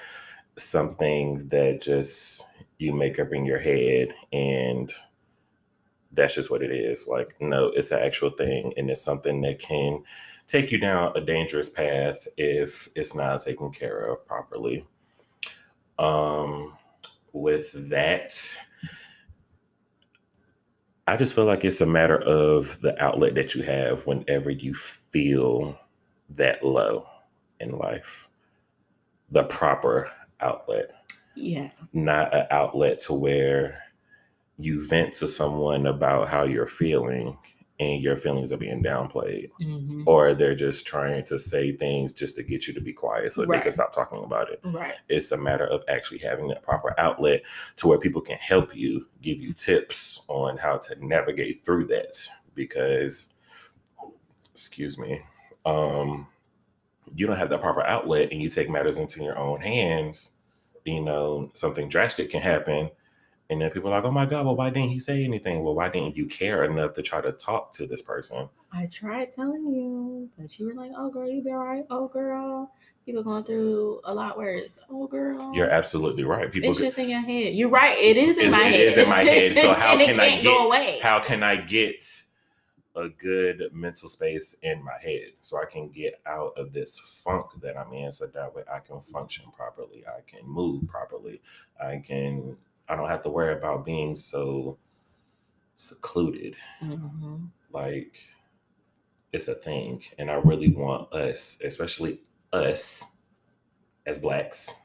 something 0.57 1.47
that 1.49 1.81
just 1.81 2.43
you 2.77 2.93
make 2.93 3.19
up 3.19 3.31
in 3.31 3.45
your 3.45 3.59
head 3.59 4.13
and 4.31 4.91
that's 6.11 6.35
just 6.35 6.51
what 6.51 6.61
it 6.61 6.71
is. 6.71 7.07
Like 7.07 7.35
no 7.39 7.67
it's 7.67 7.91
an 7.91 7.99
actual 7.99 8.29
thing 8.31 8.73
and 8.77 8.89
it's 8.89 9.01
something 9.03 9.41
that 9.41 9.59
can 9.59 10.03
take 10.47 10.71
you 10.71 10.77
down 10.77 11.13
a 11.15 11.21
dangerous 11.21 11.69
path 11.69 12.27
if 12.37 12.87
it's 12.95 13.15
not 13.15 13.41
taken 13.41 13.71
care 13.71 14.05
of 14.05 14.25
properly. 14.25 14.85
Um 15.97 16.77
with 17.35 17.89
that 17.89 18.31
i 21.07 21.17
just 21.17 21.33
feel 21.33 21.45
like 21.45 21.65
it's 21.65 21.81
a 21.81 21.85
matter 21.85 22.21
of 22.21 22.79
the 22.81 23.03
outlet 23.03 23.33
that 23.33 23.55
you 23.55 23.63
have 23.63 24.05
whenever 24.05 24.51
you 24.51 24.71
feel 24.75 25.75
that 26.29 26.63
low 26.63 27.07
in 27.59 27.77
life. 27.77 28.29
The 29.31 29.43
proper 29.43 30.11
outlet. 30.43 30.91
Yeah. 31.35 31.71
not 31.93 32.33
an 32.33 32.45
outlet 32.51 32.99
to 32.99 33.13
where 33.13 33.79
you 34.59 34.87
vent 34.87 35.13
to 35.15 35.27
someone 35.27 35.87
about 35.87 36.29
how 36.29 36.43
you're 36.43 36.67
feeling 36.67 37.37
and 37.79 38.03
your 38.03 38.15
feelings 38.15 38.51
are 38.51 38.57
being 38.57 38.83
downplayed. 38.83 39.49
Hmm 39.59 40.03
or 40.05 40.33
they're 40.33 40.53
just 40.55 40.85
trying 40.85 41.23
to 41.23 41.39
say 41.39 41.71
things 41.71 42.11
just 42.13 42.35
to 42.35 42.43
get 42.43 42.67
you 42.67 42.73
to 42.73 42.81
be 42.81 42.91
quiet 42.93 43.31
so 43.31 43.45
they 43.45 43.59
can 43.59 43.71
stop 43.71 43.93
talking 43.93 44.21
about 44.23 44.51
it. 44.51 44.59
Right. 44.65 44.95
it's 45.09 45.31
a 45.31 45.37
matter 45.37 45.65
of 45.65 45.81
actually 45.87 46.19
having 46.19 46.49
that 46.49 46.61
proper 46.61 46.93
outlet 46.99 47.43
to 47.77 47.87
where 47.87 47.97
people 47.97 48.21
can 48.21 48.37
help 48.37 48.75
you 48.75 49.07
give 49.21 49.39
you 49.39 49.53
tips 49.53 50.23
on 50.27 50.57
how 50.57 50.77
to 50.77 50.95
navigate 51.05 51.63
through 51.65 51.85
that. 51.87 52.27
Because 52.53 53.29
excuse 54.51 54.97
me 54.99 55.21
um 55.65 56.27
you 57.15 57.27
don't 57.27 57.37
have 57.37 57.49
that 57.49 57.61
proper 57.61 57.83
outlet 57.83 58.29
and 58.31 58.41
you 58.41 58.49
take 58.49 58.69
matters 58.69 58.97
into 58.97 59.23
your 59.23 59.37
own 59.37 59.61
hands 59.61 60.31
you 60.85 61.01
know 61.01 61.49
something 61.53 61.87
drastic 61.89 62.29
can 62.29 62.41
happen 62.41 62.89
and 63.49 63.61
then 63.61 63.69
people 63.71 63.89
are 63.91 63.97
like 64.01 64.03
oh 64.05 64.11
my 64.11 64.25
god 64.25 64.45
well 64.45 64.55
why 64.55 64.69
didn't 64.69 64.89
he 64.89 64.99
say 64.99 65.23
anything 65.23 65.63
well 65.63 65.75
why 65.75 65.87
didn't 65.89 66.17
you 66.17 66.25
care 66.25 66.63
enough 66.63 66.93
to 66.93 67.01
try 67.01 67.21
to 67.21 67.31
talk 67.31 67.71
to 67.71 67.85
this 67.87 68.01
person 68.01 68.49
I 68.75 68.87
tried 68.87 69.31
telling 69.31 69.67
you, 69.71 70.27
but 70.35 70.57
you 70.57 70.65
were 70.65 70.73
like, 70.73 70.89
"Oh, 70.97 71.11
girl, 71.11 71.29
you 71.29 71.43
be 71.43 71.51
all 71.51 71.57
right." 71.63 71.85
Oh, 71.91 72.07
girl, 72.07 72.71
people 73.05 73.21
going 73.21 73.43
through 73.43 74.01
a 74.03 74.11
lot 74.11 74.35
worse. 74.35 74.79
Oh, 74.89 75.05
girl, 75.05 75.51
you're 75.53 75.69
absolutely 75.69 76.23
right 76.23 76.51
people 76.51 76.71
It's 76.71 76.79
just 76.79 76.97
in 76.97 77.07
your 77.07 77.21
head. 77.21 77.53
You're 77.53 77.69
right. 77.69 77.95
It 77.99 78.17
is 78.17 78.39
in 78.39 78.47
It- 78.47 78.49
my 78.51 78.61
it 78.61 78.71
head. 78.71 78.79
is 78.81 78.97
in 78.97 79.09
my 79.09 79.23
head. 79.23 79.53
So 79.53 79.73
how 79.75 79.95
can 79.95 80.19
I 80.19 80.41
go 80.41 80.65
away? 80.65 80.97
how 81.03 81.19
can 81.19 81.43
I 81.43 81.57
get 81.57 82.03
a 82.95 83.09
good 83.09 83.69
mental 83.73 84.07
space 84.07 84.55
in 84.61 84.83
my 84.83 84.97
head 85.01 85.31
so 85.39 85.59
I 85.59 85.65
can 85.65 85.89
get 85.89 86.21
out 86.25 86.53
of 86.57 86.73
this 86.73 86.99
funk 87.23 87.47
that 87.61 87.77
I'm 87.77 87.91
in 87.93 88.11
so 88.11 88.27
that 88.27 88.53
way 88.53 88.63
I 88.71 88.79
can 88.79 88.99
function 88.99 89.45
properly, 89.55 90.03
I 90.07 90.21
can 90.25 90.47
move 90.47 90.87
properly, 90.87 91.41
I 91.81 91.97
can 91.97 92.55
I 92.87 92.95
don't 92.95 93.07
have 93.07 93.23
to 93.23 93.29
worry 93.29 93.53
about 93.53 93.85
being 93.85 94.15
so 94.15 94.77
secluded. 95.75 96.55
Mhm. 96.81 97.49
Like 97.71 98.17
it's 99.31 99.47
a 99.47 99.55
thing 99.55 100.01
and 100.19 100.29
I 100.29 100.35
really 100.35 100.71
want 100.71 101.11
us, 101.13 101.57
especially 101.63 102.21
us 102.51 103.03
as 104.05 104.19
blacks. 104.19 104.79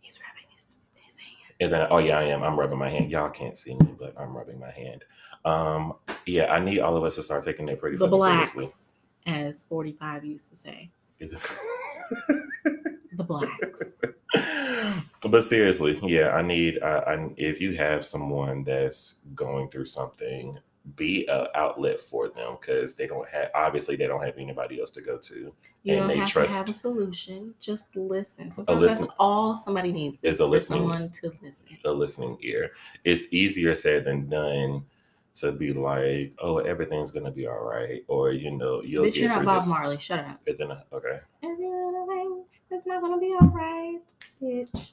He's 0.00 0.18
rubbing 0.18 0.50
his, 0.54 0.76
his 0.94 1.18
hand. 1.18 1.30
And 1.60 1.72
then, 1.72 1.86
oh 1.90 1.98
yeah, 1.98 2.18
I 2.18 2.24
am. 2.24 2.42
I'm 2.42 2.58
rubbing 2.58 2.78
my 2.78 2.90
hand. 2.90 3.10
Y'all 3.10 3.30
can't 3.30 3.56
see 3.56 3.74
me, 3.74 3.94
but 3.98 4.12
I'm 4.18 4.36
rubbing 4.36 4.58
my 4.58 4.70
hand. 4.70 5.04
Um, 5.44 5.94
yeah, 6.26 6.52
I 6.52 6.58
need 6.60 6.80
all 6.80 6.96
of 6.96 7.04
us 7.04 7.16
to 7.16 7.22
start 7.22 7.44
taking 7.44 7.66
that 7.66 7.80
pretty 7.80 7.96
The 7.96 8.06
blacks, 8.08 8.52
seriously. 8.52 8.92
as 9.26 9.62
45 9.64 10.24
used 10.24 10.48
to 10.48 10.56
say. 10.56 10.90
The 13.16 13.22
blacks. 13.22 14.00
but 15.30 15.42
seriously, 15.44 15.98
yeah, 16.02 16.30
I 16.30 16.42
need. 16.42 16.82
I, 16.82 16.98
I 16.98 17.30
if 17.36 17.60
you 17.60 17.76
have 17.76 18.04
someone 18.04 18.64
that's 18.64 19.16
going 19.36 19.68
through 19.68 19.84
something, 19.84 20.58
be 20.96 21.24
an 21.28 21.46
outlet 21.54 22.00
for 22.00 22.28
them 22.28 22.56
because 22.60 22.94
they 22.96 23.06
don't 23.06 23.28
have. 23.28 23.50
Obviously, 23.54 23.94
they 23.94 24.08
don't 24.08 24.22
have 24.24 24.36
anybody 24.36 24.80
else 24.80 24.90
to 24.90 25.00
go 25.00 25.16
to. 25.18 25.34
You 25.34 25.54
And 25.86 25.98
don't 26.00 26.08
they 26.08 26.16
have 26.16 26.28
trust- 26.28 26.54
to 26.54 26.58
have 26.58 26.68
a 26.70 26.72
solution. 26.74 27.54
Just 27.60 27.94
listen. 27.94 28.50
Sometimes 28.50 28.80
listen- 28.80 29.08
all 29.20 29.56
somebody 29.56 29.92
needs 29.92 30.18
Is 30.24 30.40
a 30.40 30.46
listening- 30.46 30.80
someone 30.80 31.10
to 31.10 31.32
listen. 31.40 31.78
a 31.84 31.92
listening 31.92 32.36
ear. 32.40 32.72
It's 33.04 33.26
easier 33.32 33.76
said 33.76 34.04
than 34.06 34.28
done 34.28 34.84
to 35.34 35.52
be 35.52 35.72
like, 35.72 36.32
oh, 36.40 36.58
everything's 36.58 37.10
gonna 37.12 37.30
be 37.32 37.46
all 37.46 37.60
right, 37.64 38.02
or 38.08 38.32
you 38.32 38.50
know, 38.52 38.82
you'll 38.84 39.06
Bitch, 39.06 39.14
get 39.14 39.16
you're 39.22 39.28
not 39.30 39.44
Bob 39.46 39.62
this. 39.62 39.70
Marley. 39.70 39.98
Shut 39.98 40.20
up. 40.20 40.40
And 40.46 40.58
then, 40.58 40.72
okay, 40.92 41.18
Everything 41.42 42.44
is 42.72 42.86
not 42.86 43.02
gonna 43.02 43.18
be 43.20 43.34
all 43.40 43.48
right, 43.48 44.00
bitch. 44.42 44.92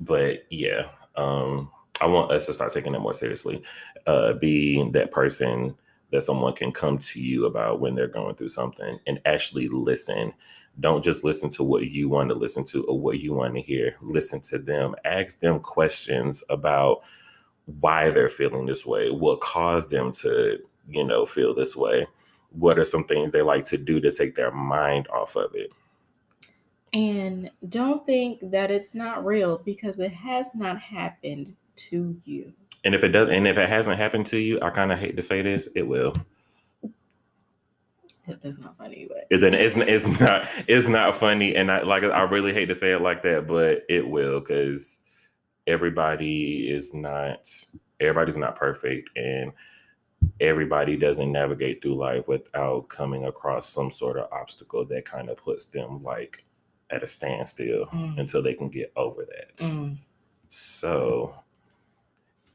but 0.00 0.40
yeah, 0.50 0.88
um, 1.16 1.70
I 2.00 2.06
want 2.06 2.32
us 2.32 2.46
to 2.46 2.54
start 2.54 2.72
taking 2.72 2.94
it 2.94 3.00
more 3.00 3.14
seriously. 3.14 3.62
Uh, 4.06 4.34
be 4.34 4.88
that 4.92 5.10
person 5.10 5.76
that 6.12 6.22
someone 6.22 6.54
can 6.54 6.72
come 6.72 6.98
to 6.98 7.20
you 7.20 7.46
about 7.46 7.80
when 7.80 7.94
they're 7.94 8.08
going 8.08 8.34
through 8.34 8.48
something 8.50 8.98
and 9.06 9.20
actually 9.26 9.68
listen. 9.68 10.32
Don't 10.80 11.04
just 11.04 11.24
listen 11.24 11.50
to 11.50 11.64
what 11.64 11.86
you 11.90 12.08
want 12.08 12.30
to 12.30 12.36
listen 12.36 12.64
to 12.66 12.84
or 12.84 12.98
what 13.00 13.20
you 13.20 13.34
want 13.34 13.54
to 13.56 13.60
hear. 13.62 13.96
Listen 14.00 14.40
to 14.42 14.58
them. 14.58 14.94
Ask 15.04 15.40
them 15.40 15.60
questions 15.60 16.44
about 16.50 17.02
why 17.80 18.10
they're 18.10 18.28
feeling 18.28 18.66
this 18.66 18.86
way, 18.86 19.10
what 19.10 19.40
caused 19.40 19.90
them 19.90 20.12
to 20.12 20.58
you 20.88 21.04
know, 21.04 21.26
feel 21.26 21.54
this 21.54 21.76
way? 21.76 22.06
What 22.50 22.78
are 22.78 22.84
some 22.84 23.04
things 23.04 23.30
they 23.30 23.42
like 23.42 23.64
to 23.66 23.78
do 23.78 24.00
to 24.00 24.10
take 24.10 24.34
their 24.34 24.50
mind 24.50 25.06
off 25.08 25.36
of 25.36 25.54
it? 25.54 25.72
And 26.92 27.50
don't 27.68 28.06
think 28.06 28.40
that 28.50 28.70
it's 28.70 28.94
not 28.94 29.24
real 29.24 29.58
because 29.58 29.98
it 29.98 30.12
has 30.12 30.54
not 30.54 30.80
happened 30.80 31.54
to 31.76 32.16
you. 32.24 32.52
And 32.84 32.94
if 32.94 33.04
it 33.04 33.08
does, 33.08 33.28
and 33.28 33.46
if 33.46 33.58
it 33.58 33.68
hasn't 33.68 33.98
happened 33.98 34.26
to 34.26 34.38
you, 34.38 34.58
I 34.62 34.70
kind 34.70 34.90
of 34.90 34.98
hate 34.98 35.16
to 35.16 35.22
say 35.22 35.42
this, 35.42 35.68
it 35.74 35.86
will. 35.86 36.14
That's 38.42 38.58
not 38.58 38.76
funny, 38.76 39.06
but 39.08 39.26
It 39.30 39.38
then 39.38 39.54
it's 39.54 39.76
it's 39.76 40.20
not 40.20 40.46
it's 40.66 40.86
not 40.88 41.14
funny, 41.14 41.56
and 41.56 41.70
I 41.72 41.82
like 41.82 42.04
I 42.04 42.22
really 42.22 42.52
hate 42.52 42.66
to 42.66 42.74
say 42.74 42.92
it 42.92 43.00
like 43.00 43.22
that, 43.22 43.46
but 43.46 43.84
it 43.88 44.06
will 44.06 44.40
because 44.40 45.02
everybody 45.68 46.68
is 46.68 46.92
not 46.94 47.48
everybody's 48.00 48.36
not 48.36 48.56
perfect, 48.56 49.10
and 49.16 49.52
everybody 50.40 50.96
doesn't 50.96 51.30
navigate 51.30 51.80
through 51.82 51.94
life 51.96 52.26
without 52.26 52.88
coming 52.88 53.24
across 53.24 53.68
some 53.68 53.90
sort 53.90 54.16
of 54.18 54.28
obstacle 54.32 54.84
that 54.86 55.04
kind 55.04 55.28
of 55.28 55.36
puts 55.36 55.66
them 55.66 56.00
like 56.02 56.44
at 56.90 57.02
a 57.02 57.06
standstill 57.06 57.86
Mm. 57.86 58.18
until 58.18 58.42
they 58.42 58.54
can 58.54 58.68
get 58.68 58.92
over 58.96 59.24
that. 59.26 59.56
Mm, 59.58 59.98
So, 60.48 61.34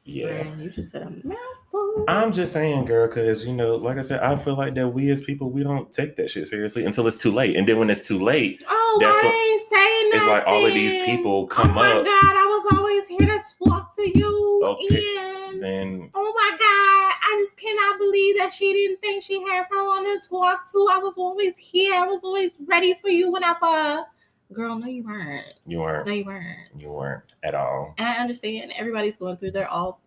yeah. 0.06 0.56
you 0.58 0.70
just 0.70 0.90
said 0.92 1.02
a 1.04 1.10
mouthful. 1.28 2.06
I'm 2.08 2.32
just 2.32 2.54
saying, 2.54 2.86
girl, 2.86 3.08
because 3.08 3.46
you 3.48 3.54
know, 3.54 3.76
like 3.76 3.98
I 3.98 4.02
said, 4.02 4.20
I 4.20 4.36
feel 4.36 4.56
like 4.56 4.76
that 4.76 4.90
we 4.90 5.10
as 5.10 5.22
people 5.22 5.52
we 5.52 5.64
don't 5.64 5.92
take 5.92 6.16
that 6.18 6.30
shit 6.30 6.48
seriously 6.48 6.86
until 6.86 7.08
it's 7.08 7.18
too 7.18 7.32
late, 7.32 7.56
and 7.56 7.68
then 7.68 7.80
when 7.80 7.90
it's 7.90 8.08
too 8.08 8.20
late, 8.20 8.64
oh, 8.68 8.98
that's 9.02 9.18
I 9.24 9.26
what- 9.28 9.34
ain't 9.36 9.62
saying 9.62 10.10
it's 10.16 10.28
like 10.28 10.44
all 10.46 10.66
of 10.66 10.74
these 10.74 11.04
people 11.06 11.32
oh 11.32 11.46
come 11.48 11.72
up. 11.72 11.78
oh 11.78 11.80
my 11.80 11.92
up, 12.00 12.06
God, 12.06 12.36
I 12.36 12.46
was 12.46 12.78
always 12.78 13.08
here 13.08 13.20
to 13.20 13.42
talk 13.66 13.96
to 13.96 14.20
you. 14.20 14.62
Okay, 14.64 15.16
And 15.50 15.62
then 15.64 16.10
oh 16.14 16.34
my 16.36 16.50
God, 16.52 17.14
I 17.32 17.44
just 17.44 17.58
cannot 17.58 17.98
believe 18.00 18.38
that 18.38 18.54
she 18.54 18.74
didn't 18.74 19.00
think 19.02 19.24
she 19.24 19.42
had 19.44 19.68
someone 19.72 20.04
to 20.04 20.20
talk 20.30 20.70
to. 20.72 20.88
I 20.92 20.98
was 21.00 21.18
always 21.18 21.58
here. 21.58 21.96
I 21.96 22.06
was 22.06 22.24
always 22.24 22.58
ready 22.68 22.96
for 23.02 23.10
you 23.10 23.32
whenever. 23.32 24.04
Girl, 24.54 24.78
no, 24.78 24.88
you 24.88 25.04
weren't. 25.04 25.46
You 25.66 25.80
weren't. 25.80 26.08
No, 26.08 26.14
you 26.14 26.26
weren't. 26.26 26.60
you 26.78 26.90
weren't 26.90 27.24
at 27.44 27.56
all. 27.56 27.94
And 27.98 28.08
I 28.08 28.14
understand 28.14 28.72
everybody's 28.78 29.18
going 29.18 29.38
through 29.38 29.52
their 29.52 29.68
all 29.68 30.00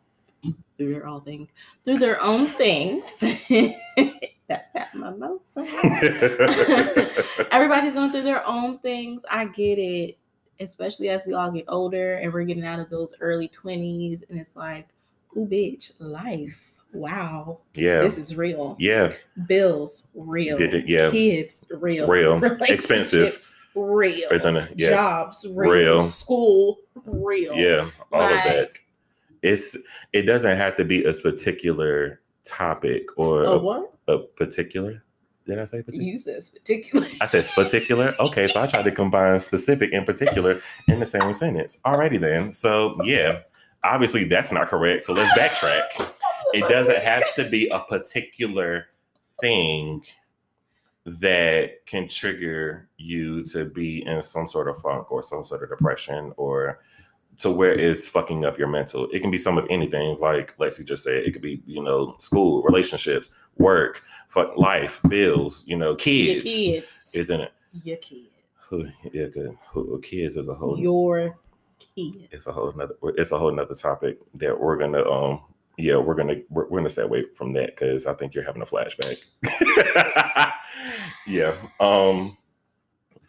through 0.77 0.93
their 0.93 1.07
all 1.07 1.21
things 1.21 1.49
through 1.85 1.99
their 1.99 2.23
own 2.23 2.47
things. 2.47 3.21
That's 4.49 4.69
that 4.71 4.95
my 4.95 5.11
mouth. 5.11 5.41
Everybody's 7.51 7.95
going 7.95 8.13
through 8.13 8.23
their 8.23 8.47
own 8.47 8.79
things. 8.79 9.25
I 9.29 9.47
get 9.47 9.79
it, 9.79 10.19
especially 10.61 11.09
as 11.09 11.25
we 11.27 11.35
all 11.35 11.51
get 11.51 11.65
older 11.69 12.15
and 12.15 12.33
we're 12.33 12.45
getting 12.45 12.65
out 12.65 12.79
of 12.79 12.89
those 12.89 13.15
early 13.21 13.49
20s. 13.49 14.23
And 14.29 14.39
it's 14.39 14.55
like, 14.55 14.89
ooh, 15.37 15.47
bitch, 15.47 15.93
life. 15.99 16.76
Wow. 16.93 17.61
yeah, 17.75 18.01
This 18.01 18.17
is 18.19 18.37
real. 18.37 18.77
yeah, 18.79 19.11
Bills, 19.49 20.09
real. 20.15 20.57
Did 20.57 20.73
it- 20.75 20.89
yeah. 20.89 21.11
Kids, 21.11 21.67
real. 21.71 22.07
Real. 22.07 22.43
Expensive. 22.63 23.55
Real. 23.75 24.29
Then, 24.31 24.69
yeah. 24.77 24.89
Jobs, 24.91 25.47
real. 25.51 25.71
Real. 25.71 26.03
School, 26.05 26.79
real. 27.05 27.55
yeah, 27.55 27.91
all 28.13 28.23
of 28.23 28.31
that. 28.31 28.71
It's 29.43 29.77
it 30.15 30.23
doesn't 30.23 30.57
have 30.57 30.77
to 30.79 30.85
be 30.85 31.05
a 31.05 31.13
particular 31.13 32.21
topic 32.45 33.07
or 33.19 33.45
A 33.45 33.51
a, 33.51 33.59
what? 33.59 33.93
a 34.09 34.19
particular. 34.21 35.03
Did 35.47 35.59
I 35.61 35.65
say 35.67 35.83
particular? 35.83 36.11
You 36.11 36.19
said 36.19 36.41
particular. 36.55 37.07
I 37.21 37.27
said 37.27 37.45
particular. 37.55 38.15
Okay, 38.19 38.49
so 38.49 38.63
I 38.63 38.67
tried 38.67 38.85
to 38.85 38.91
combine 38.93 39.39
specific 39.39 39.93
and 39.93 40.07
particular 40.07 40.61
in 40.89 40.99
the 40.99 41.07
same 41.07 41.35
sentence. 41.35 41.77
Alrighty 41.85 42.19
then. 42.19 42.51
So 42.53 42.97
yeah, 43.05 43.41
obviously 43.85 44.25
that's 44.25 44.51
not 44.51 44.69
correct. 44.69 45.05
So 45.05 45.13
let's 45.13 45.31
backtrack. 45.39 45.83
It 46.53 46.69
doesn't 46.69 47.03
have 47.03 47.33
to 47.35 47.49
be 47.49 47.69
a 47.69 47.81
particular 47.81 48.87
thing 49.41 50.05
that 51.05 51.87
can 51.87 52.09
trigger 52.09 52.89
you 52.97 53.45
to 53.45 53.65
be 53.65 54.05
in 54.07 54.21
some 54.23 54.47
sort 54.47 54.69
of 54.69 54.77
funk 54.79 55.11
or 55.13 55.23
some 55.23 55.45
sort 55.45 55.63
of 55.63 55.69
depression 55.69 56.33
or 56.37 56.81
to 57.39 57.51
where 57.51 57.75
it's 57.75 58.09
fucking 58.09 58.45
up 58.45 58.59
your 58.59 58.67
mental. 58.67 59.09
It 59.13 59.21
can 59.21 59.31
be 59.31 59.39
some 59.39 59.59
of 59.59 59.67
anything, 59.71 60.17
like 60.21 60.57
Lexii 60.57 60.87
just 60.87 61.05
said. 61.05 61.25
It 61.25 61.33
could 61.33 61.43
be, 61.43 61.63
you 61.67 61.83
know, 61.83 62.17
school, 62.19 62.63
relationships, 62.63 63.31
work, 63.59 64.03
fuck 64.29 64.57
life, 64.57 65.01
bills, 65.09 65.63
you 65.67 65.77
know, 65.77 65.91
Your 65.91 65.97
kids. 65.97 66.45
kids. 66.45 67.13
Isn't 67.15 67.41
it? 67.43 67.53
Your 67.85 67.99
kids. 67.99 68.31
Yeah, 69.13 69.27
good. 69.27 69.57
Kids 70.03 70.37
is 70.37 70.49
a 70.49 70.55
whole. 70.55 70.79
Your 70.79 71.39
kids. 71.79 72.17
It's 72.33 72.47
a 72.47 72.53
whole 72.53 72.73
nother. 72.73 72.97
It's 73.17 73.31
a 73.31 73.39
whole 73.39 73.53
nother 73.53 73.75
topic 73.75 74.19
that 74.35 74.59
we're 74.59 74.77
gonna. 74.77 75.09
Um. 75.09 75.41
Yeah, 75.79 75.97
we're 75.99 76.15
gonna 76.15 76.37
we're, 76.49 76.69
we're 76.69 76.79
gonna 76.79 76.89
stay 76.89 77.03
away 77.03 77.27
from 77.35 77.53
that 77.53 77.77
because 77.77 78.07
I 78.07 78.15
think 78.15 78.35
you're 78.35 78.45
having 78.45 78.63
a 78.63 78.67
flashback. 78.67 79.19
yeah. 81.27 81.55
Um. 81.81 82.37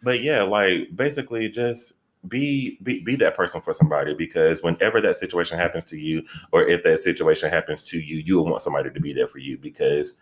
But 0.02 0.22
yeah, 0.22 0.42
like 0.42 0.94
basically 0.94 1.48
just 1.48 1.94
be 2.26 2.78
be 2.82 3.00
be 3.00 3.16
that 3.16 3.36
person 3.36 3.60
for 3.60 3.72
somebody 3.72 4.14
because 4.14 4.62
whenever 4.62 5.00
that 5.00 5.16
situation 5.16 5.58
happens 5.58 5.84
to 5.86 5.98
you, 5.98 6.22
or 6.52 6.62
if 6.62 6.82
that 6.84 7.00
situation 7.00 7.50
happens 7.50 7.82
to 7.84 7.98
you, 7.98 8.22
you 8.24 8.36
will 8.36 8.46
want 8.46 8.62
somebody 8.62 8.90
to 8.90 9.00
be 9.00 9.12
there 9.12 9.26
for 9.26 9.38
you 9.38 9.58
because 9.58 10.14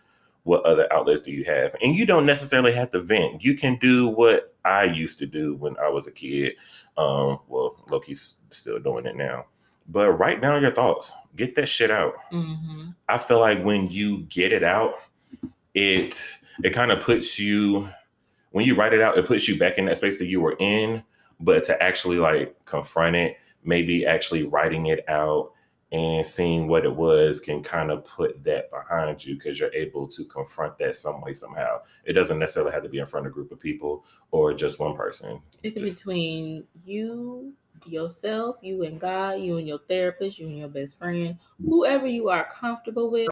what 0.43 0.63
other 0.63 0.87
outlets 0.93 1.21
do 1.21 1.31
you 1.31 1.43
have? 1.43 1.75
And 1.81 1.95
you 1.95 2.05
don't 2.05 2.25
necessarily 2.25 2.71
have 2.71 2.89
to 2.91 3.01
vent. 3.01 3.43
You 3.43 3.55
can 3.55 3.77
do 3.77 4.07
what 4.07 4.55
I 4.63 4.85
used 4.85 5.19
to 5.19 5.25
do 5.25 5.55
when 5.55 5.75
I 5.77 5.89
was 5.89 6.07
a 6.07 6.11
kid. 6.11 6.53
Um, 6.97 7.39
well, 7.47 7.83
Loki's 7.89 8.35
still 8.49 8.79
doing 8.79 9.05
it 9.05 9.17
now. 9.17 9.45
But 9.87 10.13
write 10.13 10.41
down 10.41 10.61
your 10.61 10.73
thoughts. 10.73 11.13
Get 11.35 11.55
that 11.55 11.67
shit 11.67 11.91
out. 11.91 12.15
Mm-hmm. 12.31 12.89
I 13.07 13.17
feel 13.17 13.39
like 13.39 13.63
when 13.63 13.89
you 13.89 14.23
get 14.23 14.51
it 14.51 14.63
out, 14.63 14.95
it 15.73 16.37
it 16.63 16.71
kind 16.71 16.91
of 16.91 17.01
puts 17.01 17.39
you 17.39 17.89
when 18.51 18.65
you 18.65 18.75
write 18.75 18.93
it 18.93 19.01
out, 19.01 19.17
it 19.17 19.25
puts 19.25 19.47
you 19.47 19.57
back 19.57 19.77
in 19.77 19.85
that 19.85 19.97
space 19.97 20.17
that 20.17 20.25
you 20.25 20.41
were 20.41 20.55
in. 20.59 21.03
But 21.39 21.63
to 21.65 21.81
actually 21.81 22.17
like 22.17 22.55
confront 22.65 23.15
it, 23.15 23.37
maybe 23.63 24.05
actually 24.05 24.43
writing 24.43 24.87
it 24.87 25.07
out 25.07 25.51
and 25.91 26.25
seeing 26.25 26.67
what 26.67 26.83
it 26.83 26.93
was 26.93 27.39
can 27.39 27.63
kind 27.63 27.91
of 27.91 28.03
put 28.03 28.43
that 28.43 28.69
behind 28.71 29.23
you 29.23 29.35
because 29.35 29.59
you're 29.59 29.73
able 29.73 30.07
to 30.07 30.25
confront 30.25 30.77
that 30.79 30.95
some 30.95 31.21
way 31.21 31.33
somehow. 31.33 31.77
It 32.03 32.13
doesn't 32.13 32.39
necessarily 32.39 32.73
have 32.73 32.83
to 32.83 32.89
be 32.89 32.99
in 32.99 33.05
front 33.05 33.25
of 33.25 33.31
a 33.31 33.33
group 33.33 33.51
of 33.51 33.59
people 33.59 34.03
or 34.31 34.53
just 34.53 34.79
one 34.79 34.95
person. 34.95 35.41
It 35.63 35.71
could 35.71 35.83
be 35.83 35.91
between 35.91 36.67
you, 36.83 37.53
yourself, 37.87 38.57
you 38.61 38.83
and 38.83 38.99
God, 38.99 39.39
you 39.39 39.57
and 39.57 39.67
your 39.67 39.79
therapist, 39.87 40.39
you 40.39 40.47
and 40.47 40.57
your 40.57 40.67
best 40.67 40.97
friend, 40.97 41.37
whoever 41.63 42.07
you 42.07 42.29
are 42.29 42.47
comfortable 42.51 43.09
with. 43.09 43.29